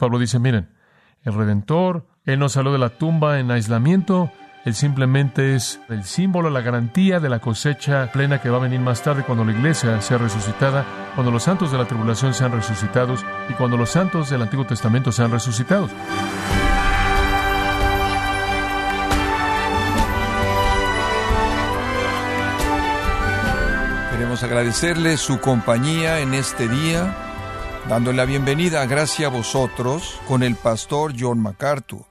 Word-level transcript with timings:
Pablo 0.00 0.18
dice, 0.18 0.38
miren, 0.38 0.70
el 1.24 1.34
Redentor, 1.34 2.06
Él 2.24 2.38
no 2.38 2.48
salió 2.48 2.72
de 2.72 2.78
la 2.78 2.88
tumba 2.88 3.38
en 3.38 3.50
aislamiento, 3.50 4.32
Él 4.64 4.74
simplemente 4.74 5.54
es 5.54 5.78
el 5.90 6.04
símbolo, 6.04 6.48
la 6.48 6.62
garantía 6.62 7.20
de 7.20 7.28
la 7.28 7.38
cosecha 7.38 8.10
plena 8.10 8.40
que 8.40 8.48
va 8.48 8.56
a 8.56 8.60
venir 8.60 8.80
más 8.80 9.02
tarde 9.02 9.24
cuando 9.24 9.44
la 9.44 9.52
iglesia 9.52 10.00
sea 10.00 10.16
resucitada, 10.16 10.86
cuando 11.14 11.30
los 11.30 11.42
santos 11.42 11.70
de 11.70 11.76
la 11.76 11.84
tribulación 11.84 12.32
sean 12.32 12.52
resucitados 12.52 13.26
y 13.50 13.52
cuando 13.52 13.76
los 13.76 13.90
santos 13.90 14.30
del 14.30 14.40
Antiguo 14.40 14.64
Testamento 14.64 15.12
sean 15.12 15.32
resucitados. 15.32 15.90
Queremos 24.12 24.42
agradecerle 24.42 25.18
su 25.18 25.40
compañía 25.40 26.20
en 26.20 26.32
este 26.32 26.68
día, 26.68 27.29
dándole 27.90 28.18
la 28.18 28.24
bienvenida, 28.24 28.86
gracias 28.86 29.26
a 29.26 29.36
vosotros, 29.36 30.20
con 30.28 30.44
el 30.44 30.54
pastor 30.54 31.12
John 31.18 31.40
MacArthur. 31.40 32.06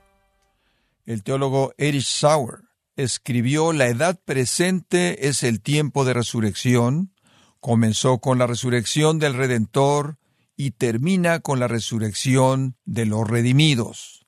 El 1.05 1.23
teólogo 1.23 1.71
Erich 1.77 2.05
Sauer 2.05 2.63
escribió 2.97 3.71
La 3.71 3.87
edad 3.87 4.19
presente 4.25 5.29
es 5.29 5.41
el 5.41 5.61
tiempo 5.61 6.03
de 6.03 6.13
resurrección, 6.13 7.13
comenzó 7.61 8.19
con 8.19 8.39
la 8.39 8.45
resurrección 8.45 9.19
del 9.19 9.35
Redentor 9.35 10.17
y 10.57 10.71
termina 10.71 11.39
con 11.39 11.61
la 11.61 11.69
resurrección 11.69 12.75
de 12.83 13.05
los 13.05 13.25
redimidos. 13.25 14.25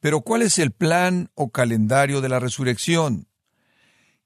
Pero 0.00 0.22
¿cuál 0.22 0.40
es 0.40 0.58
el 0.58 0.70
plan 0.70 1.30
o 1.34 1.50
calendario 1.50 2.22
de 2.22 2.30
la 2.30 2.40
resurrección? 2.40 3.28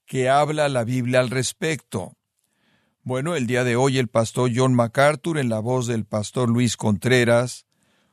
¿Qué 0.07 0.29
habla 0.29 0.69
la 0.69 0.85
Biblia 0.85 1.19
al 1.19 1.31
respecto? 1.31 2.20
Bueno, 3.11 3.35
el 3.35 3.49
día 3.49 3.65
de 3.65 3.75
hoy 3.75 3.99
el 3.99 4.07
pastor 4.07 4.53
John 4.55 4.73
MacArthur, 4.73 5.39
en 5.39 5.49
la 5.49 5.59
voz 5.59 5.89
del 5.89 6.05
pastor 6.05 6.49
Luis 6.49 6.77
Contreras, 6.77 7.67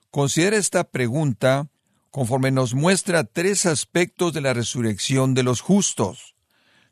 considera 0.09 0.57
esta 0.57 0.85
pregunta 0.85 1.67
conforme 2.09 2.49
nos 2.49 2.73
muestra 2.73 3.23
tres 3.23 3.67
aspectos 3.67 4.33
de 4.33 4.41
la 4.41 4.55
resurrección 4.55 5.35
de 5.35 5.43
los 5.43 5.61
justos. 5.61 6.33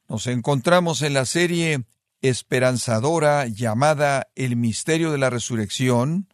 Nos 0.08 0.28
encontramos 0.28 1.02
en 1.02 1.16
la 1.16 1.26
serie 1.26 1.86
esperanzadora 2.22 3.48
llamada 3.48 4.28
El 4.36 4.56
misterio 4.56 5.12
de 5.12 5.18
la 5.18 5.32
resurrección. 5.32 6.28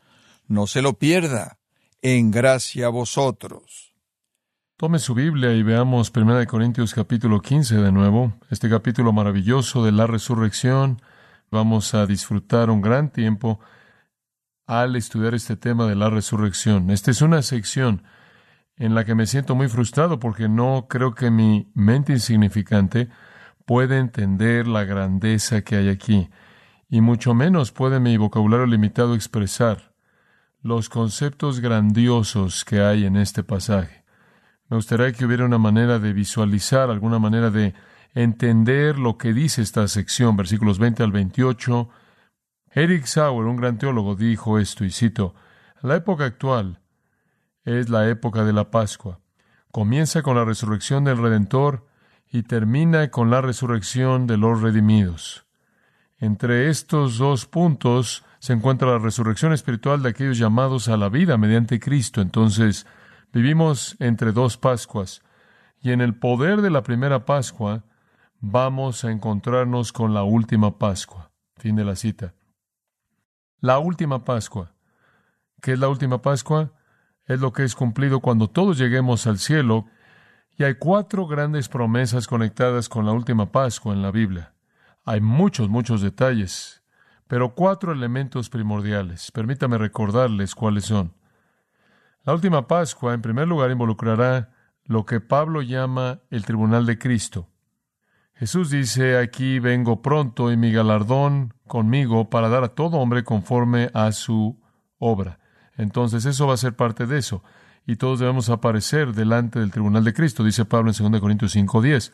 No 0.50 0.68
se 0.68 0.82
lo 0.82 0.96
pierda. 1.00 1.58
En 2.02 2.32
gracia 2.32 2.88
a 2.88 2.90
vosotros. 2.90 3.94
Tome 4.76 5.00
su 5.00 5.14
Biblia 5.14 5.54
y 5.54 5.64
veamos 5.64 6.12
1 6.14 6.48
Corintios 6.48 6.94
capítulo 6.94 7.40
15 7.40 7.78
de 7.78 7.94
nuevo, 7.94 8.34
este 8.50 8.70
capítulo 8.70 9.14
maravilloso 9.14 9.86
de 9.86 9.94
la 9.94 10.06
resurrección 10.06 11.02
Vamos 11.54 11.94
a 11.94 12.06
disfrutar 12.06 12.70
un 12.70 12.82
gran 12.82 13.12
tiempo 13.12 13.60
al 14.66 14.96
estudiar 14.96 15.36
este 15.36 15.58
tema 15.58 15.86
de 15.86 15.96
la 15.96 16.10
resurrección. 16.10 16.90
Esta 16.90 17.12
es 17.12 17.22
una 17.22 17.42
sección 17.42 18.04
en 18.78 18.96
la 18.96 19.04
que 19.04 19.16
me 19.16 19.26
siento 19.26 19.54
muy 19.54 19.68
frustrado 19.68 20.18
porque 20.18 20.48
no 20.48 20.88
creo 20.90 21.14
que 21.14 21.30
mi 21.30 21.70
mente 21.76 22.14
insignificante 22.14 23.10
pueda 23.66 23.98
entender 23.98 24.66
la 24.66 24.86
grandeza 24.86 25.62
que 25.62 25.76
hay 25.76 25.90
aquí, 25.90 26.30
y 26.88 27.02
mucho 27.02 27.34
menos 27.34 27.74
puede 27.74 28.00
mi 28.00 28.16
vocabulario 28.16 28.66
limitado 28.66 29.14
expresar 29.14 29.94
los 30.62 30.88
conceptos 30.88 31.60
grandiosos 31.60 32.64
que 32.64 32.80
hay 32.80 33.06
en 33.06 33.18
este 33.18 33.44
pasaje. 33.44 34.06
Me 34.70 34.78
gustaría 34.78 35.12
que 35.12 35.26
hubiera 35.26 35.44
una 35.44 35.58
manera 35.58 36.00
de 36.00 36.14
visualizar, 36.14 36.90
alguna 36.90 37.20
manera 37.20 37.50
de 37.50 37.74
entender 38.14 38.98
lo 38.98 39.18
que 39.18 39.34
dice 39.34 39.62
esta 39.62 39.88
sección, 39.88 40.36
versículos 40.38 40.80
20 40.80 41.04
al 41.04 41.12
28. 41.12 41.90
Eric 42.72 43.06
Sauer, 43.06 43.48
un 43.48 43.58
gran 43.58 43.78
teólogo, 43.78 44.16
dijo 44.16 44.60
esto, 44.60 44.86
y 44.86 44.92
cito, 44.92 45.36
La 45.82 45.96
época 45.96 46.26
actual 46.26 46.82
es 47.64 47.90
la 47.90 48.10
época 48.10 48.44
de 48.44 48.54
la 48.54 48.72
Pascua. 48.72 49.20
Comienza 49.72 50.22
con 50.22 50.36
la 50.36 50.46
resurrección 50.46 51.04
del 51.04 51.18
Redentor 51.18 51.88
y 52.30 52.44
termina 52.44 53.10
con 53.10 53.30
la 53.30 53.42
resurrección 53.42 54.28
de 54.28 54.38
los 54.38 54.62
redimidos. 54.62 55.46
Entre 56.18 56.70
estos 56.70 57.18
dos 57.18 57.46
puntos 57.46 58.24
se 58.40 58.54
encuentra 58.54 58.92
la 58.92 59.00
resurrección 59.00 59.54
espiritual 59.54 60.02
de 60.02 60.10
aquellos 60.10 60.38
llamados 60.38 60.88
a 60.88 60.98
la 60.98 61.10
vida 61.10 61.38
mediante 61.38 61.80
Cristo. 61.80 62.22
Entonces, 62.22 62.86
vivimos 63.34 63.96
entre 64.00 64.32
dos 64.32 64.58
Pascuas, 64.58 65.24
y 65.82 65.92
en 65.92 66.02
el 66.02 66.16
poder 66.16 66.62
de 66.62 66.70
la 66.70 66.84
primera 66.84 67.26
Pascua 67.26 67.84
vamos 68.42 69.06
a 69.06 69.12
encontrarnos 69.12 69.94
con 69.94 70.16
la 70.16 70.24
última 70.24 70.78
Pascua. 70.80 71.32
Fin 71.58 71.76
de 71.76 71.86
la 71.86 71.96
cita. 71.96 72.34
La 73.60 73.78
última 73.78 74.26
Pascua. 74.26 74.74
¿Qué 75.62 75.74
es 75.74 75.80
la 75.80 75.88
última 75.88 76.24
Pascua? 76.24 76.74
Es 77.26 77.40
lo 77.40 77.54
que 77.54 77.64
es 77.64 77.76
cumplido 77.76 78.20
cuando 78.20 78.50
todos 78.50 78.80
lleguemos 78.80 79.28
al 79.28 79.38
cielo. 79.38 79.86
Y 80.58 80.64
hay 80.64 80.74
cuatro 80.76 81.28
grandes 81.28 81.70
promesas 81.70 82.28
conectadas 82.28 82.90
con 82.90 83.06
la 83.06 83.12
última 83.12 83.52
Pascua 83.52 83.94
en 83.94 84.02
la 84.02 84.12
Biblia. 84.12 84.56
Hay 85.06 85.22
muchos, 85.22 85.70
muchos 85.70 86.02
detalles, 86.02 86.84
pero 87.28 87.54
cuatro 87.54 87.92
elementos 87.92 88.50
primordiales. 88.50 89.32
Permítame 89.32 89.78
recordarles 89.78 90.56
cuáles 90.56 90.86
son. 90.86 91.14
La 92.24 92.34
última 92.34 92.68
Pascua, 92.68 93.14
en 93.14 93.22
primer 93.22 93.48
lugar, 93.48 93.70
involucrará 93.70 94.52
lo 94.86 95.06
que 95.06 95.22
Pablo 95.22 95.62
llama 95.62 96.22
el 96.32 96.44
tribunal 96.44 96.88
de 96.88 96.98
Cristo. 96.98 97.48
Jesús 98.42 98.72
dice, 98.72 99.20
aquí 99.20 99.60
vengo 99.60 100.02
pronto 100.02 100.52
y 100.52 100.58
mi 100.58 100.72
galardón 100.72 101.54
conmigo 101.68 102.32
para 102.32 102.50
dar 102.50 102.64
a 102.64 102.70
todo 102.70 102.98
hombre 102.98 103.24
conforme 103.24 103.92
a 103.94 104.12
su 104.14 104.60
obra. 104.98 105.38
Entonces 105.78 106.26
eso 106.26 106.48
va 106.48 106.56
a 106.56 106.58
ser 106.58 106.76
parte 106.76 107.06
de 107.06 107.20
eso. 107.20 107.44
Y 107.86 107.98
todos 107.98 108.18
debemos 108.18 108.50
aparecer 108.50 109.14
delante 109.14 109.60
del 109.60 109.70
tribunal 109.70 110.04
de 110.04 110.16
Cristo, 110.16 110.44
dice 110.44 110.66
Pablo 110.66 110.90
en 110.90 111.12
2 111.12 111.22
Corintios 111.22 111.56
5:10. 111.56 112.14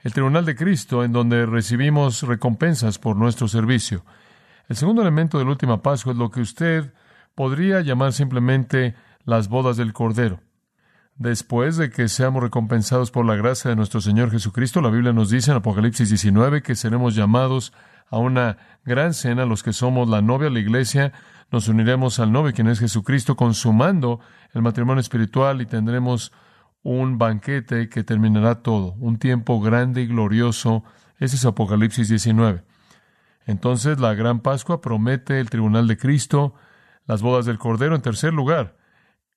El 0.00 0.14
tribunal 0.14 0.46
de 0.46 0.56
Cristo 0.56 1.04
en 1.04 1.12
donde 1.12 1.44
recibimos 1.44 2.22
recompensas 2.22 2.98
por 2.98 3.14
nuestro 3.18 3.46
servicio. 3.46 4.02
El 4.70 4.76
segundo 4.76 5.02
elemento 5.02 5.36
de 5.36 5.44
la 5.44 5.50
última 5.50 5.82
Pascua 5.82 6.12
es 6.12 6.18
lo 6.18 6.30
que 6.30 6.40
usted 6.40 6.94
podría 7.34 7.82
llamar 7.82 8.14
simplemente 8.14 8.94
las 9.26 9.50
bodas 9.50 9.76
del 9.76 9.92
Cordero. 9.92 10.40
Después 11.18 11.78
de 11.78 11.88
que 11.88 12.08
seamos 12.08 12.42
recompensados 12.42 13.10
por 13.10 13.24
la 13.24 13.36
gracia 13.36 13.70
de 13.70 13.76
nuestro 13.76 14.02
Señor 14.02 14.30
Jesucristo, 14.30 14.82
la 14.82 14.90
Biblia 14.90 15.14
nos 15.14 15.30
dice 15.30 15.50
en 15.50 15.56
Apocalipsis 15.56 16.10
19 16.10 16.62
que 16.62 16.74
seremos 16.74 17.14
llamados 17.14 17.72
a 18.10 18.18
una 18.18 18.58
gran 18.84 19.14
cena, 19.14 19.46
los 19.46 19.62
que 19.62 19.72
somos 19.72 20.08
la 20.10 20.20
novia, 20.20 20.50
la 20.50 20.60
iglesia, 20.60 21.12
nos 21.50 21.68
uniremos 21.68 22.20
al 22.20 22.32
novio, 22.32 22.52
quien 22.52 22.68
es 22.68 22.80
Jesucristo, 22.80 23.34
consumando 23.34 24.20
el 24.52 24.60
matrimonio 24.60 25.00
espiritual 25.00 25.62
y 25.62 25.66
tendremos 25.66 26.32
un 26.82 27.16
banquete 27.16 27.88
que 27.88 28.04
terminará 28.04 28.56
todo, 28.56 28.94
un 28.98 29.18
tiempo 29.18 29.58
grande 29.60 30.02
y 30.02 30.06
glorioso. 30.06 30.84
Ese 31.18 31.36
es 31.36 31.44
Apocalipsis 31.46 32.10
19. 32.10 32.62
Entonces 33.46 33.98
la 34.00 34.12
gran 34.12 34.40
Pascua 34.40 34.82
promete 34.82 35.40
el 35.40 35.48
tribunal 35.48 35.86
de 35.88 35.96
Cristo, 35.96 36.54
las 37.06 37.22
bodas 37.22 37.46
del 37.46 37.58
Cordero 37.58 37.94
en 37.94 38.02
tercer 38.02 38.34
lugar, 38.34 38.76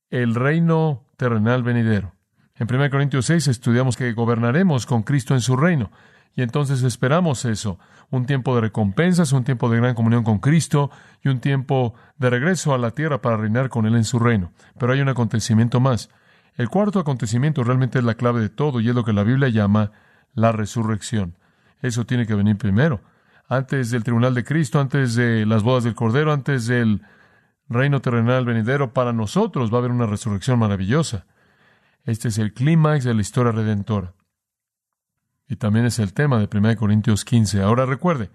el 0.10 0.36
reino 0.36 1.04
terrenal 1.18 1.64
venidero. 1.64 2.14
En 2.56 2.68
1 2.74 2.90
Corintios 2.90 3.26
6 3.28 3.48
estudiamos 3.48 3.96
que 3.96 4.12
gobernaremos 4.14 4.86
con 4.86 5.04
Cristo 5.04 5.34
en 5.34 5.42
su 5.42 5.56
reino. 5.56 5.92
Y 6.36 6.42
entonces 6.42 6.84
esperamos 6.84 7.46
eso, 7.46 7.80
un 8.10 8.26
tiempo 8.26 8.56
de 8.56 8.62
recompensas, 8.62 9.32
un 9.32 9.44
tiempo 9.44 9.70
de 9.70 9.78
gran 9.78 9.96
comunión 9.96 10.24
con 10.24 10.40
Cristo 10.40 10.92
y 11.24 11.30
un 11.30 11.40
tiempo 11.40 11.96
de 12.18 12.30
regreso 12.30 12.74
a 12.74 12.78
la 12.78 12.92
tierra 12.92 13.22
para 13.22 13.38
reinar 13.38 13.70
con 13.70 13.86
Él 13.86 13.96
en 13.96 14.04
su 14.04 14.20
reino. 14.20 14.52
Pero 14.78 14.94
hay 14.94 15.02
un 15.02 15.10
acontecimiento 15.10 15.80
más. 15.80 16.10
El 16.56 16.70
cuarto 16.70 17.00
acontecimiento 17.00 17.64
realmente 17.64 18.00
es 18.00 18.06
la 18.06 18.16
clave 18.16 18.42
de 18.42 18.50
todo 18.50 18.80
y 18.80 18.90
es 18.90 18.96
lo 18.96 19.04
que 19.04 19.14
la 19.14 19.24
Biblia 19.24 19.50
llama 19.50 19.92
la 20.34 20.52
resurrección. 20.52 21.36
Eso 21.82 22.06
tiene 22.06 22.26
que 22.26 22.36
venir 22.36 22.58
primero. 22.58 23.02
Antes 23.48 23.90
del 23.90 24.04
tribunal 24.04 24.36
de 24.36 24.44
Cristo, 24.44 24.80
antes 24.80 25.16
de 25.16 25.46
las 25.46 25.64
bodas 25.64 25.84
del 25.84 25.96
Cordero, 25.96 26.32
antes 26.32 26.68
del 26.68 27.02
reino 27.70 28.02
terrenal 28.02 28.46
venidero, 28.46 28.94
para 28.94 29.14
nosotros 29.14 29.72
va 29.72 29.78
a 29.78 29.80
haber 29.80 29.92
una 29.92 30.08
resurrección 30.08 30.60
maravillosa. 30.60 31.26
Este 32.04 32.30
es 32.30 32.38
el 32.38 32.54
clímax 32.54 33.04
de 33.04 33.14
la 33.14 33.22
historia 33.22 33.52
redentora. 33.52 34.14
Y 35.48 35.56
también 35.56 35.86
es 35.86 36.00
el 36.00 36.14
tema 36.14 36.40
de 36.40 36.50
1 36.52 36.76
Corintios 36.76 37.26
15. 37.26 37.62
Ahora 37.62 37.86
recuerde, 37.86 38.30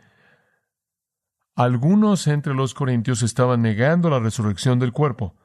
algunos 1.57 2.27
entre 2.27 2.55
los 2.55 2.75
corintios 2.75 3.23
estaban 3.23 3.63
negando 3.63 4.11
la 4.11 4.19
resurrección 4.19 4.81
del 4.81 4.93
cuerpo. 4.93 5.37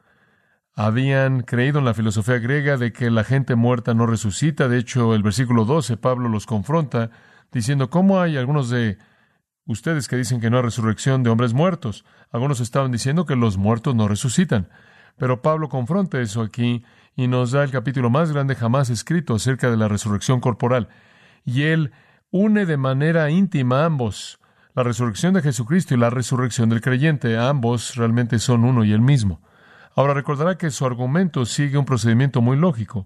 Habían 0.74 1.42
creído 1.42 1.80
en 1.80 1.86
la 1.86 1.94
filosofía 1.94 2.40
griega 2.40 2.78
de 2.78 2.92
que 2.92 3.12
la 3.12 3.24
gente 3.24 3.56
muerta 3.56 3.94
no 3.94 4.08
resucita. 4.08 4.68
De 4.68 4.80
hecho, 4.80 5.14
el 5.14 5.22
versículo 5.22 5.66
12, 5.66 5.98
Pablo 5.98 6.30
los 6.30 6.48
confronta 6.48 7.12
diciendo, 7.52 7.90
¿cómo 7.90 8.20
hay 8.20 8.38
algunos 8.38 8.70
de 8.70 8.98
Ustedes 9.70 10.08
que 10.08 10.16
dicen 10.16 10.42
que 10.42 10.50
no 10.50 10.58
hay 10.58 10.64
resurrección 10.64 11.22
de 11.22 11.30
hombres 11.30 11.54
muertos. 11.54 12.04
Algunos 12.32 12.60
estaban 12.60 12.92
diciendo 12.92 13.28
que 13.28 13.36
los 13.36 13.58
muertos 13.58 13.94
no 13.94 14.08
resucitan. 14.08 14.68
Pero 15.16 15.44
Pablo 15.44 15.70
confronta 15.70 16.20
eso 16.20 16.42
aquí 16.42 16.84
y 17.16 17.28
nos 17.28 17.52
da 17.52 17.64
el 17.64 17.70
capítulo 17.70 18.10
más 18.10 18.32
grande 18.32 18.56
jamás 18.56 18.90
escrito 18.90 19.36
acerca 19.36 19.70
de 19.70 19.78
la 19.78 19.88
resurrección 19.88 20.40
corporal. 20.40 20.90
Y 21.46 21.66
él 21.66 21.92
une 22.32 22.66
de 22.66 22.78
manera 22.78 23.30
íntima 23.30 23.86
ambos, 23.86 24.40
la 24.74 24.82
resurrección 24.82 25.36
de 25.36 25.44
Jesucristo 25.44 25.94
y 25.94 25.98
la 25.98 26.10
resurrección 26.10 26.70
del 26.70 26.82
creyente. 26.82 27.38
Ambos 27.38 27.96
realmente 27.96 28.40
son 28.40 28.64
uno 28.64 28.84
y 28.84 28.92
el 28.92 29.02
mismo. 29.02 29.40
Ahora 29.96 30.16
recordará 30.16 30.58
que 30.58 30.72
su 30.72 30.84
argumento 30.84 31.46
sigue 31.46 31.78
un 31.78 31.86
procedimiento 31.86 32.42
muy 32.42 32.58
lógico. 32.58 33.06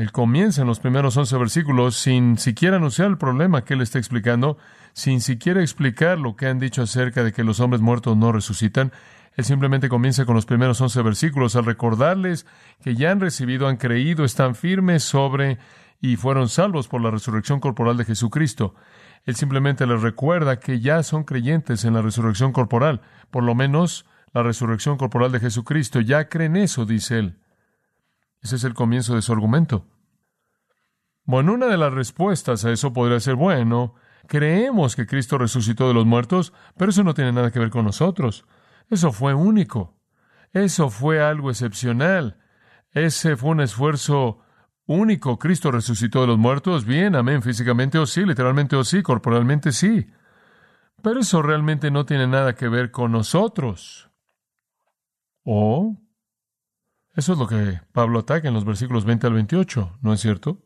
Él 0.00 0.12
comienza 0.12 0.62
en 0.62 0.66
los 0.66 0.80
primeros 0.80 1.14
once 1.18 1.36
versículos 1.36 1.94
sin 1.94 2.38
siquiera 2.38 2.78
anunciar 2.78 3.08
el 3.08 3.18
problema 3.18 3.64
que 3.64 3.74
él 3.74 3.82
está 3.82 3.98
explicando, 3.98 4.56
sin 4.94 5.20
siquiera 5.20 5.60
explicar 5.60 6.18
lo 6.18 6.36
que 6.36 6.46
han 6.46 6.58
dicho 6.58 6.80
acerca 6.80 7.22
de 7.22 7.34
que 7.34 7.44
los 7.44 7.60
hombres 7.60 7.82
muertos 7.82 8.16
no 8.16 8.32
resucitan. 8.32 8.92
Él 9.36 9.44
simplemente 9.44 9.90
comienza 9.90 10.24
con 10.24 10.36
los 10.36 10.46
primeros 10.46 10.80
once 10.80 11.02
versículos 11.02 11.54
al 11.54 11.66
recordarles 11.66 12.46
que 12.82 12.94
ya 12.94 13.10
han 13.10 13.20
recibido, 13.20 13.68
han 13.68 13.76
creído, 13.76 14.24
están 14.24 14.54
firmes 14.54 15.02
sobre 15.02 15.58
y 16.00 16.16
fueron 16.16 16.48
salvos 16.48 16.88
por 16.88 17.02
la 17.02 17.10
resurrección 17.10 17.60
corporal 17.60 17.98
de 17.98 18.06
Jesucristo. 18.06 18.74
Él 19.26 19.36
simplemente 19.36 19.86
les 19.86 20.00
recuerda 20.00 20.60
que 20.60 20.80
ya 20.80 21.02
son 21.02 21.24
creyentes 21.24 21.84
en 21.84 21.92
la 21.92 22.00
resurrección 22.00 22.52
corporal, 22.52 23.02
por 23.30 23.42
lo 23.42 23.54
menos 23.54 24.06
la 24.32 24.42
resurrección 24.42 24.96
corporal 24.96 25.30
de 25.30 25.40
Jesucristo. 25.40 26.00
Ya 26.00 26.30
creen 26.30 26.56
eso, 26.56 26.86
dice 26.86 27.18
él. 27.18 27.36
Ese 28.42 28.56
es 28.56 28.64
el 28.64 28.74
comienzo 28.74 29.14
de 29.14 29.22
su 29.22 29.32
argumento. 29.32 29.86
Bueno, 31.24 31.52
una 31.52 31.66
de 31.66 31.76
las 31.76 31.92
respuestas 31.92 32.64
a 32.64 32.72
eso 32.72 32.92
podría 32.92 33.20
ser, 33.20 33.36
bueno, 33.36 33.94
creemos 34.26 34.96
que 34.96 35.06
Cristo 35.06 35.38
resucitó 35.38 35.88
de 35.88 35.94
los 35.94 36.06
muertos, 36.06 36.52
pero 36.76 36.90
eso 36.90 37.04
no 37.04 37.14
tiene 37.14 37.32
nada 37.32 37.50
que 37.50 37.58
ver 37.58 37.70
con 37.70 37.84
nosotros. 37.84 38.46
Eso 38.88 39.12
fue 39.12 39.34
único. 39.34 39.96
Eso 40.52 40.90
fue 40.90 41.22
algo 41.22 41.50
excepcional. 41.50 42.38
Ese 42.92 43.36
fue 43.36 43.50
un 43.50 43.60
esfuerzo 43.60 44.40
único. 44.86 45.38
Cristo 45.38 45.70
resucitó 45.70 46.22
de 46.22 46.26
los 46.26 46.38
muertos. 46.38 46.84
Bien, 46.84 47.14
amén. 47.14 47.42
Físicamente 47.42 47.98
o 47.98 48.06
sí, 48.06 48.24
literalmente 48.24 48.74
o 48.74 48.82
sí, 48.82 49.02
corporalmente 49.02 49.70
sí. 49.70 50.08
Pero 51.02 51.20
eso 51.20 51.42
realmente 51.42 51.90
no 51.90 52.04
tiene 52.04 52.26
nada 52.26 52.54
que 52.54 52.68
ver 52.68 52.90
con 52.90 53.12
nosotros. 53.12 54.10
O 55.44 55.96
eso 57.14 57.32
es 57.32 57.38
lo 57.38 57.46
que 57.46 57.80
Pablo 57.92 58.20
ataca 58.20 58.48
en 58.48 58.54
los 58.54 58.64
versículos 58.64 59.04
20 59.04 59.26
al 59.26 59.32
28, 59.34 59.98
¿no 60.02 60.12
es 60.12 60.20
cierto? 60.20 60.62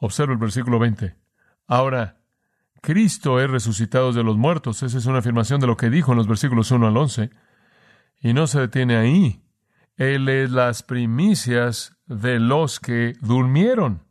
Observa 0.00 0.32
el 0.32 0.38
versículo 0.38 0.78
20. 0.78 1.16
Ahora, 1.66 2.20
Cristo 2.82 3.40
es 3.40 3.50
resucitado 3.50 4.12
de 4.12 4.22
los 4.22 4.36
muertos. 4.36 4.82
Esa 4.82 4.98
es 4.98 5.06
una 5.06 5.20
afirmación 5.20 5.60
de 5.60 5.66
lo 5.66 5.76
que 5.76 5.88
dijo 5.88 6.12
en 6.12 6.18
los 6.18 6.28
versículos 6.28 6.70
1 6.70 6.86
al 6.86 6.96
11. 6.96 7.30
Y 8.20 8.34
no 8.34 8.46
se 8.46 8.60
detiene 8.60 8.96
ahí. 8.96 9.42
Él 9.96 10.28
es 10.28 10.50
las 10.50 10.82
primicias 10.82 11.96
de 12.06 12.40
los 12.40 12.80
que 12.80 13.14
durmieron. 13.20 14.02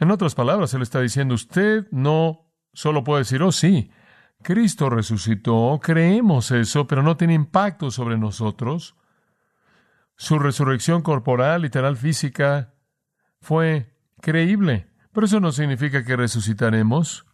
En 0.00 0.10
otras 0.10 0.34
palabras, 0.34 0.74
Él 0.74 0.82
está 0.82 1.00
diciendo, 1.00 1.34
usted 1.34 1.86
no 1.90 2.50
solo 2.72 3.04
puede 3.04 3.20
decir, 3.20 3.42
oh 3.42 3.52
sí, 3.52 3.90
Cristo 4.42 4.90
resucitó, 4.90 5.80
creemos 5.82 6.50
eso, 6.50 6.86
pero 6.86 7.02
no 7.02 7.16
tiene 7.16 7.32
impacto 7.32 7.90
sobre 7.90 8.18
nosotros. 8.18 8.96
Su 10.16 10.38
resurrección 10.38 11.02
corporal, 11.02 11.62
literal, 11.62 11.96
física, 11.96 12.74
fue 13.40 13.94
creíble, 14.20 14.88
pero 15.12 15.26
eso 15.26 15.40
no 15.40 15.52
significa 15.52 16.04
que 16.04 16.16
resucitaremos. 16.16 17.26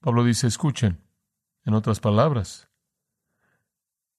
Pablo 0.00 0.24
dice, 0.24 0.46
escuchen, 0.46 1.02
en 1.64 1.74
otras 1.74 2.00
palabras, 2.00 2.68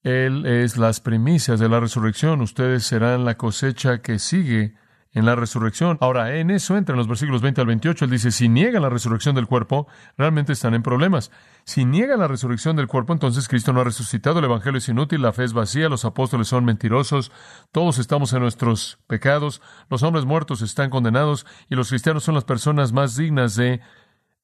Él 0.02 0.46
es 0.46 0.78
las 0.78 1.00
primicias 1.00 1.60
de 1.60 1.70
la 1.70 1.80
resurrección, 1.80 2.42
ustedes 2.42 2.86
serán 2.86 3.26
la 3.26 3.38
cosecha 3.38 4.02
que 4.02 4.20
sigue 4.20 4.76
en 5.12 5.26
la 5.26 5.36
resurrección. 5.36 5.98
Ahora, 6.02 6.36
en 6.36 6.52
eso 6.52 6.78
entra 6.78 6.94
en 6.94 6.98
los 6.98 7.08
versículos 7.08 7.42
20 7.42 7.62
al 7.62 7.68
28. 7.68 8.06
Él 8.06 8.12
dice, 8.12 8.32
si 8.32 8.48
niegan 8.48 8.84
la 8.84 8.90
resurrección 8.90 9.36
del 9.36 9.48
cuerpo, 9.48 9.88
realmente 10.18 10.54
están 10.54 10.76
en 10.76 10.84
problemas. 10.84 11.32
Si 11.64 11.84
niegan 11.84 12.20
la 12.20 12.28
resurrección 12.28 12.76
del 12.76 12.88
cuerpo, 12.88 13.14
entonces 13.14 13.48
Cristo 13.48 13.74
no 13.74 13.82
ha 13.82 13.86
resucitado, 13.86 14.40
el 14.40 14.46
Evangelio 14.46 14.78
es 14.78 14.88
inútil, 14.88 15.22
la 15.22 15.34
fe 15.34 15.46
es 15.46 15.54
vacía, 15.54 15.90
los 15.90 16.06
apóstoles 16.06 16.48
son 16.48 16.64
mentirosos, 16.64 17.32
todos 17.72 17.98
estamos 17.98 18.34
en 18.34 18.42
nuestros 18.42 19.00
pecados, 19.08 19.62
los 19.90 20.04
hombres 20.04 20.26
muertos 20.26 20.62
están 20.62 20.90
condenados 20.90 21.46
y 21.70 21.76
los 21.76 21.90
cristianos 21.90 22.24
son 22.24 22.36
las 22.36 22.46
personas 22.46 22.94
más 22.94 23.16
dignas 23.16 23.56
de 23.56 23.82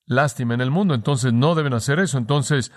lástima 0.05 0.53
en 0.55 0.61
el 0.61 0.71
mundo. 0.71 0.93
Entonces 0.93 1.31
no 1.33 1.55
deben 1.55 1.73
hacer 1.73 1.99
eso. 1.99 2.17
Entonces, 2.17 2.71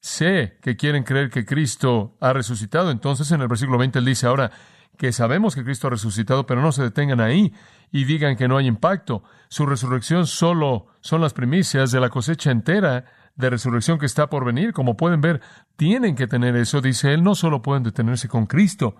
sé 0.00 0.58
que 0.62 0.76
quieren 0.76 1.04
creer 1.04 1.30
que 1.30 1.44
Cristo 1.44 2.16
ha 2.20 2.32
resucitado. 2.32 2.90
Entonces, 2.90 3.30
en 3.32 3.42
el 3.42 3.48
versículo 3.48 3.78
20 3.78 3.98
él 3.98 4.04
dice, 4.04 4.26
ahora, 4.26 4.50
que 4.98 5.12
sabemos 5.12 5.54
que 5.54 5.64
Cristo 5.64 5.86
ha 5.86 5.90
resucitado, 5.90 6.44
pero 6.44 6.60
no 6.60 6.72
se 6.72 6.82
detengan 6.82 7.20
ahí 7.20 7.54
y 7.90 8.04
digan 8.04 8.36
que 8.36 8.48
no 8.48 8.58
hay 8.58 8.66
impacto. 8.66 9.22
Su 9.48 9.64
resurrección 9.64 10.26
solo 10.26 10.88
son 11.00 11.20
las 11.20 11.32
primicias 11.32 11.92
de 11.92 12.00
la 12.00 12.10
cosecha 12.10 12.50
entera 12.50 13.06
de 13.36 13.48
resurrección 13.48 13.98
que 13.98 14.06
está 14.06 14.28
por 14.28 14.44
venir. 14.44 14.72
Como 14.72 14.96
pueden 14.96 15.20
ver, 15.20 15.40
tienen 15.76 16.16
que 16.16 16.26
tener 16.26 16.56
eso, 16.56 16.80
dice 16.80 17.14
él, 17.14 17.22
no 17.22 17.36
solo 17.36 17.62
pueden 17.62 17.84
detenerse 17.84 18.28
con 18.28 18.46
Cristo. 18.46 18.96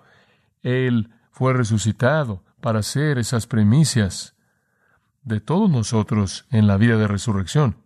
Él 0.62 1.10
fue 1.32 1.52
resucitado 1.52 2.44
para 2.60 2.82
ser 2.82 3.18
esas 3.18 3.48
primicias 3.48 4.36
de 5.22 5.40
todos 5.40 5.68
nosotros 5.68 6.46
en 6.50 6.68
la 6.68 6.76
vida 6.76 6.96
de 6.96 7.08
resurrección. 7.08 7.76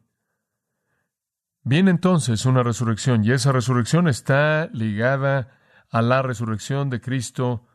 Viene 1.64 1.90
entonces 1.90 2.44
una 2.44 2.62
resurrección 2.62 3.24
y 3.24 3.32
esa 3.32 3.52
resurrección 3.52 4.06
está 4.06 4.68
ligada 4.72 5.58
a 5.90 6.02
la 6.02 6.20
resurrección 6.20 6.90
de 6.90 7.00
Cristo 7.00 7.66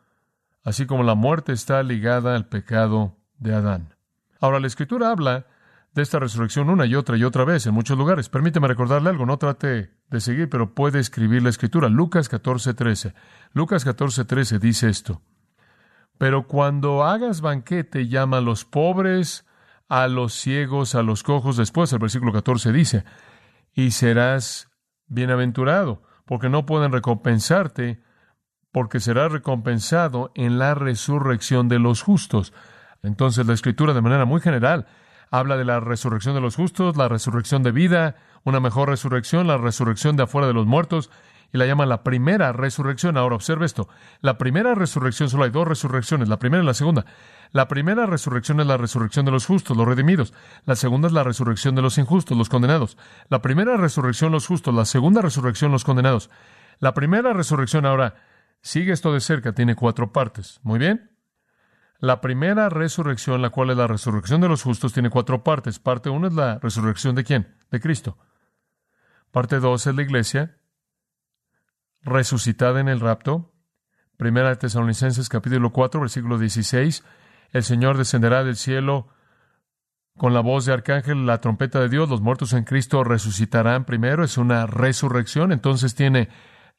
así 0.64 0.86
como 0.86 1.02
la 1.02 1.14
muerte 1.14 1.52
está 1.52 1.82
ligada 1.82 2.34
al 2.34 2.48
pecado 2.48 3.16
de 3.38 3.54
Adán. 3.54 3.94
Ahora, 4.40 4.60
la 4.60 4.66
Escritura 4.66 5.10
habla 5.10 5.46
de 5.94 6.02
esta 6.02 6.18
resurrección 6.18 6.70
una 6.70 6.86
y 6.86 6.94
otra 6.94 7.16
y 7.16 7.24
otra 7.24 7.44
vez 7.44 7.66
en 7.66 7.74
muchos 7.74 7.98
lugares. 7.98 8.28
Permíteme 8.28 8.68
recordarle 8.68 9.10
algo, 9.10 9.26
no 9.26 9.38
trate 9.38 9.90
de 10.08 10.20
seguir, 10.20 10.48
pero 10.48 10.74
puede 10.74 11.00
escribir 11.00 11.42
la 11.42 11.50
Escritura. 11.50 11.88
Lucas 11.88 12.30
14:13. 12.30 13.14
Lucas 13.52 13.86
14:13 13.86 14.58
dice 14.58 14.88
esto. 14.88 15.22
Pero 16.18 16.46
cuando 16.46 17.04
hagas 17.04 17.40
banquete, 17.40 18.08
llama 18.08 18.38
a 18.38 18.40
los 18.40 18.64
pobres, 18.64 19.46
a 19.88 20.08
los 20.08 20.34
ciegos, 20.34 20.94
a 20.94 21.02
los 21.02 21.22
cojos. 21.22 21.56
Después, 21.56 21.92
el 21.92 22.00
versículo 22.00 22.32
14 22.32 22.72
dice, 22.72 23.04
y 23.72 23.92
serás 23.92 24.68
bienaventurado, 25.06 26.02
porque 26.26 26.48
no 26.48 26.66
pueden 26.66 26.92
recompensarte 26.92 28.02
porque 28.72 29.00
será 29.00 29.28
recompensado 29.28 30.30
en 30.34 30.58
la 30.58 30.74
resurrección 30.74 31.68
de 31.68 31.78
los 31.78 32.02
justos. 32.02 32.52
Entonces 33.02 33.46
la 33.46 33.54
escritura 33.54 33.94
de 33.94 34.02
manera 34.02 34.24
muy 34.24 34.40
general 34.40 34.86
habla 35.30 35.56
de 35.56 35.64
la 35.64 35.80
resurrección 35.80 36.34
de 36.34 36.40
los 36.40 36.56
justos, 36.56 36.96
la 36.96 37.08
resurrección 37.08 37.62
de 37.62 37.72
vida, 37.72 38.16
una 38.44 38.60
mejor 38.60 38.88
resurrección, 38.88 39.46
la 39.46 39.58
resurrección 39.58 40.16
de 40.16 40.24
afuera 40.24 40.46
de 40.46 40.54
los 40.54 40.66
muertos, 40.66 41.10
y 41.52 41.58
la 41.58 41.66
llama 41.66 41.86
la 41.86 42.02
primera 42.02 42.52
resurrección. 42.52 43.16
Ahora 43.16 43.36
observe 43.36 43.64
esto, 43.64 43.88
la 44.20 44.38
primera 44.38 44.74
resurrección, 44.74 45.30
solo 45.30 45.44
hay 45.44 45.50
dos 45.50 45.66
resurrecciones, 45.66 46.28
la 46.28 46.38
primera 46.38 46.62
y 46.62 46.66
la 46.66 46.74
segunda. 46.74 47.06
La 47.52 47.68
primera 47.68 48.04
resurrección 48.04 48.60
es 48.60 48.66
la 48.66 48.76
resurrección 48.76 49.24
de 49.24 49.32
los 49.32 49.46
justos, 49.46 49.76
los 49.76 49.88
redimidos. 49.88 50.34
La 50.66 50.76
segunda 50.76 51.08
es 51.08 51.14
la 51.14 51.24
resurrección 51.24 51.74
de 51.74 51.82
los 51.82 51.96
injustos, 51.96 52.36
los 52.36 52.50
condenados. 52.50 52.98
La 53.30 53.40
primera 53.40 53.78
resurrección 53.78 54.32
los 54.32 54.46
justos, 54.46 54.74
la 54.74 54.84
segunda 54.84 55.22
resurrección 55.22 55.72
los 55.72 55.84
condenados. 55.84 56.28
La 56.78 56.92
primera 56.92 57.32
resurrección 57.32 57.86
ahora 57.86 58.16
Sigue 58.60 58.92
esto 58.92 59.12
de 59.12 59.20
cerca, 59.20 59.52
tiene 59.52 59.74
cuatro 59.74 60.12
partes. 60.12 60.60
Muy 60.62 60.78
bien. 60.78 61.10
La 62.00 62.20
primera 62.20 62.68
resurrección, 62.68 63.42
la 63.42 63.50
cual 63.50 63.70
es 63.70 63.76
la 63.76 63.86
resurrección 63.86 64.40
de 64.40 64.48
los 64.48 64.62
justos, 64.62 64.92
tiene 64.92 65.10
cuatro 65.10 65.42
partes. 65.42 65.78
Parte 65.78 66.10
uno 66.10 66.28
es 66.28 66.34
la 66.34 66.58
resurrección 66.58 67.14
de 67.14 67.24
quién? 67.24 67.56
De 67.70 67.80
Cristo. 67.80 68.18
Parte 69.32 69.58
dos 69.58 69.86
es 69.86 69.94
la 69.94 70.02
iglesia, 70.02 70.58
resucitada 72.02 72.80
en 72.80 72.88
el 72.88 73.00
rapto. 73.00 73.52
Primera 74.16 74.48
de 74.48 74.56
Tesalonicenses 74.56 75.28
capítulo 75.28 75.72
4, 75.72 76.00
versículo 76.00 76.38
16. 76.38 77.04
El 77.50 77.62
Señor 77.62 77.98
descenderá 77.98 78.44
del 78.44 78.56
cielo 78.56 79.08
con 80.16 80.34
la 80.34 80.40
voz 80.40 80.66
de 80.66 80.72
arcángel, 80.72 81.26
la 81.26 81.40
trompeta 81.40 81.80
de 81.80 81.88
Dios. 81.88 82.08
Los 82.08 82.20
muertos 82.20 82.52
en 82.52 82.64
Cristo 82.64 83.04
resucitarán 83.04 83.84
primero. 83.84 84.24
Es 84.24 84.38
una 84.38 84.66
resurrección. 84.66 85.52
Entonces 85.52 85.94
tiene 85.94 86.28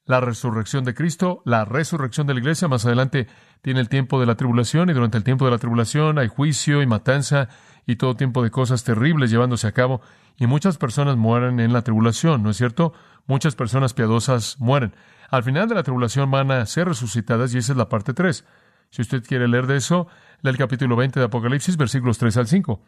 la 0.05 0.19
resurrección 0.19 0.85
de 0.85 0.93
Cristo, 0.93 1.41
la 1.45 1.65
resurrección 1.65 2.25
de 2.27 2.33
la 2.33 2.39
iglesia. 2.39 2.67
Más 2.67 2.85
adelante 2.85 3.27
tiene 3.61 3.79
el 3.79 3.89
tiempo 3.89 4.19
de 4.19 4.25
la 4.25 4.35
tribulación 4.35 4.89
y 4.89 4.93
durante 4.93 5.17
el 5.17 5.23
tiempo 5.23 5.45
de 5.45 5.51
la 5.51 5.57
tribulación 5.57 6.17
hay 6.17 6.27
juicio 6.27 6.81
y 6.81 6.87
matanza 6.87 7.49
y 7.85 7.95
todo 7.95 8.15
tipo 8.15 8.43
de 8.43 8.51
cosas 8.51 8.83
terribles 8.83 9.31
llevándose 9.31 9.67
a 9.67 9.71
cabo 9.71 10.01
y 10.37 10.47
muchas 10.47 10.77
personas 10.77 11.17
mueren 11.17 11.59
en 11.59 11.73
la 11.73 11.81
tribulación, 11.81 12.43
¿no 12.43 12.49
es 12.49 12.57
cierto? 12.57 12.93
Muchas 13.27 13.55
personas 13.55 13.93
piadosas 13.93 14.57
mueren. 14.59 14.95
Al 15.29 15.43
final 15.43 15.67
de 15.67 15.75
la 15.75 15.83
tribulación 15.83 16.31
van 16.31 16.49
a 16.51 16.65
ser 16.65 16.87
resucitadas 16.87 17.53
y 17.53 17.59
esa 17.59 17.73
es 17.73 17.77
la 17.77 17.89
parte 17.89 18.13
3. 18.13 18.45
Si 18.89 19.01
usted 19.01 19.23
quiere 19.23 19.47
leer 19.47 19.67
de 19.67 19.77
eso, 19.77 20.07
lee 20.41 20.49
el 20.49 20.57
capítulo 20.57 20.95
20 20.95 21.19
de 21.19 21.25
Apocalipsis, 21.25 21.77
versículos 21.77 22.17
3 22.17 22.37
al 22.37 22.47
5. 22.47 22.81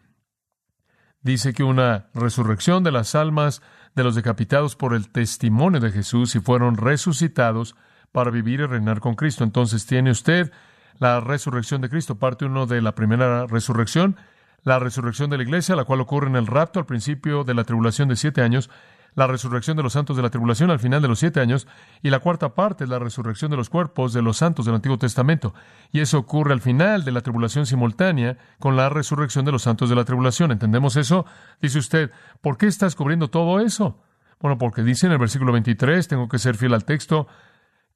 Dice 1.22 1.54
que 1.54 1.64
una 1.64 2.10
resurrección 2.16 2.84
de 2.84 2.92
las 2.92 3.14
almas 3.14 3.62
de 3.96 4.04
los 4.04 4.16
decapitados 4.16 4.76
por 4.76 4.94
el 4.94 5.10
testimonio 5.10 5.80
de 5.80 5.92
Jesús 5.92 6.36
y 6.36 6.40
fueron 6.40 6.78
resucitados 6.78 7.76
para 8.12 8.32
vivir 8.32 8.62
y 8.62 8.66
reinar 8.66 9.00
con 9.00 9.16
Cristo. 9.16 9.44
Entonces 9.44 9.86
tiene 9.86 10.12
usted 10.12 10.52
la 11.00 11.20
resurrección 11.20 11.82
de 11.82 11.90
Cristo, 11.90 12.20
parte 12.20 12.46
uno 12.46 12.68
de 12.68 12.82
la 12.82 12.94
primera 12.96 13.48
resurrección, 13.48 14.18
la 14.64 14.80
resurrección 14.80 15.30
de 15.30 15.38
la 15.38 15.44
iglesia, 15.44 15.76
la 15.76 15.86
cual 15.86 16.02
ocurre 16.02 16.28
en 16.28 16.36
el 16.36 16.48
rapto 16.48 16.80
al 16.80 16.86
principio 16.86 17.44
de 17.44 17.54
la 17.54 17.64
tribulación 17.64 18.08
de 18.08 18.16
siete 18.16 18.42
años, 18.42 18.70
la 19.16 19.28
resurrección 19.28 19.78
de 19.78 19.84
los 19.84 19.94
santos 19.94 20.16
de 20.16 20.24
la 20.24 20.30
tribulación 20.30 20.72
al 20.72 20.80
final 20.80 21.02
de 21.02 21.08
los 21.08 21.20
siete 21.20 21.40
años, 21.40 21.68
y 22.02 22.10
la 22.10 22.20
cuarta 22.20 22.56
parte 22.56 22.84
es 22.84 22.90
la 22.90 23.00
resurrección 23.00 23.52
de 23.52 23.58
los 23.58 23.70
cuerpos 23.70 24.14
de 24.14 24.22
los 24.22 24.38
santos 24.38 24.66
del 24.66 24.76
Antiguo 24.76 24.98
Testamento. 24.98 25.54
Y 25.92 26.00
eso 26.00 26.18
ocurre 26.18 26.54
al 26.54 26.62
final 26.62 27.04
de 27.04 27.12
la 27.12 27.22
tribulación 27.22 27.66
simultánea 27.66 28.38
con 28.60 28.76
la 28.76 28.90
resurrección 28.90 29.46
de 29.46 29.52
los 29.52 29.64
santos 29.64 29.90
de 29.90 29.96
la 29.96 30.06
tribulación. 30.06 30.52
¿Entendemos 30.52 30.96
eso? 30.96 31.26
Dice 31.62 31.80
usted, 31.80 32.12
¿por 32.42 32.58
qué 32.58 32.68
estás 32.68 32.96
cubriendo 32.96 33.30
todo 33.30 33.60
eso? 33.60 34.00
Bueno, 34.40 34.58
porque 34.58 34.84
dice 34.84 35.06
en 35.06 35.12
el 35.12 35.20
versículo 35.20 35.52
23, 35.52 36.08
tengo 36.08 36.28
que 36.28 36.40
ser 36.40 36.56
fiel 36.56 36.74
al 36.74 36.86
texto, 36.86 37.28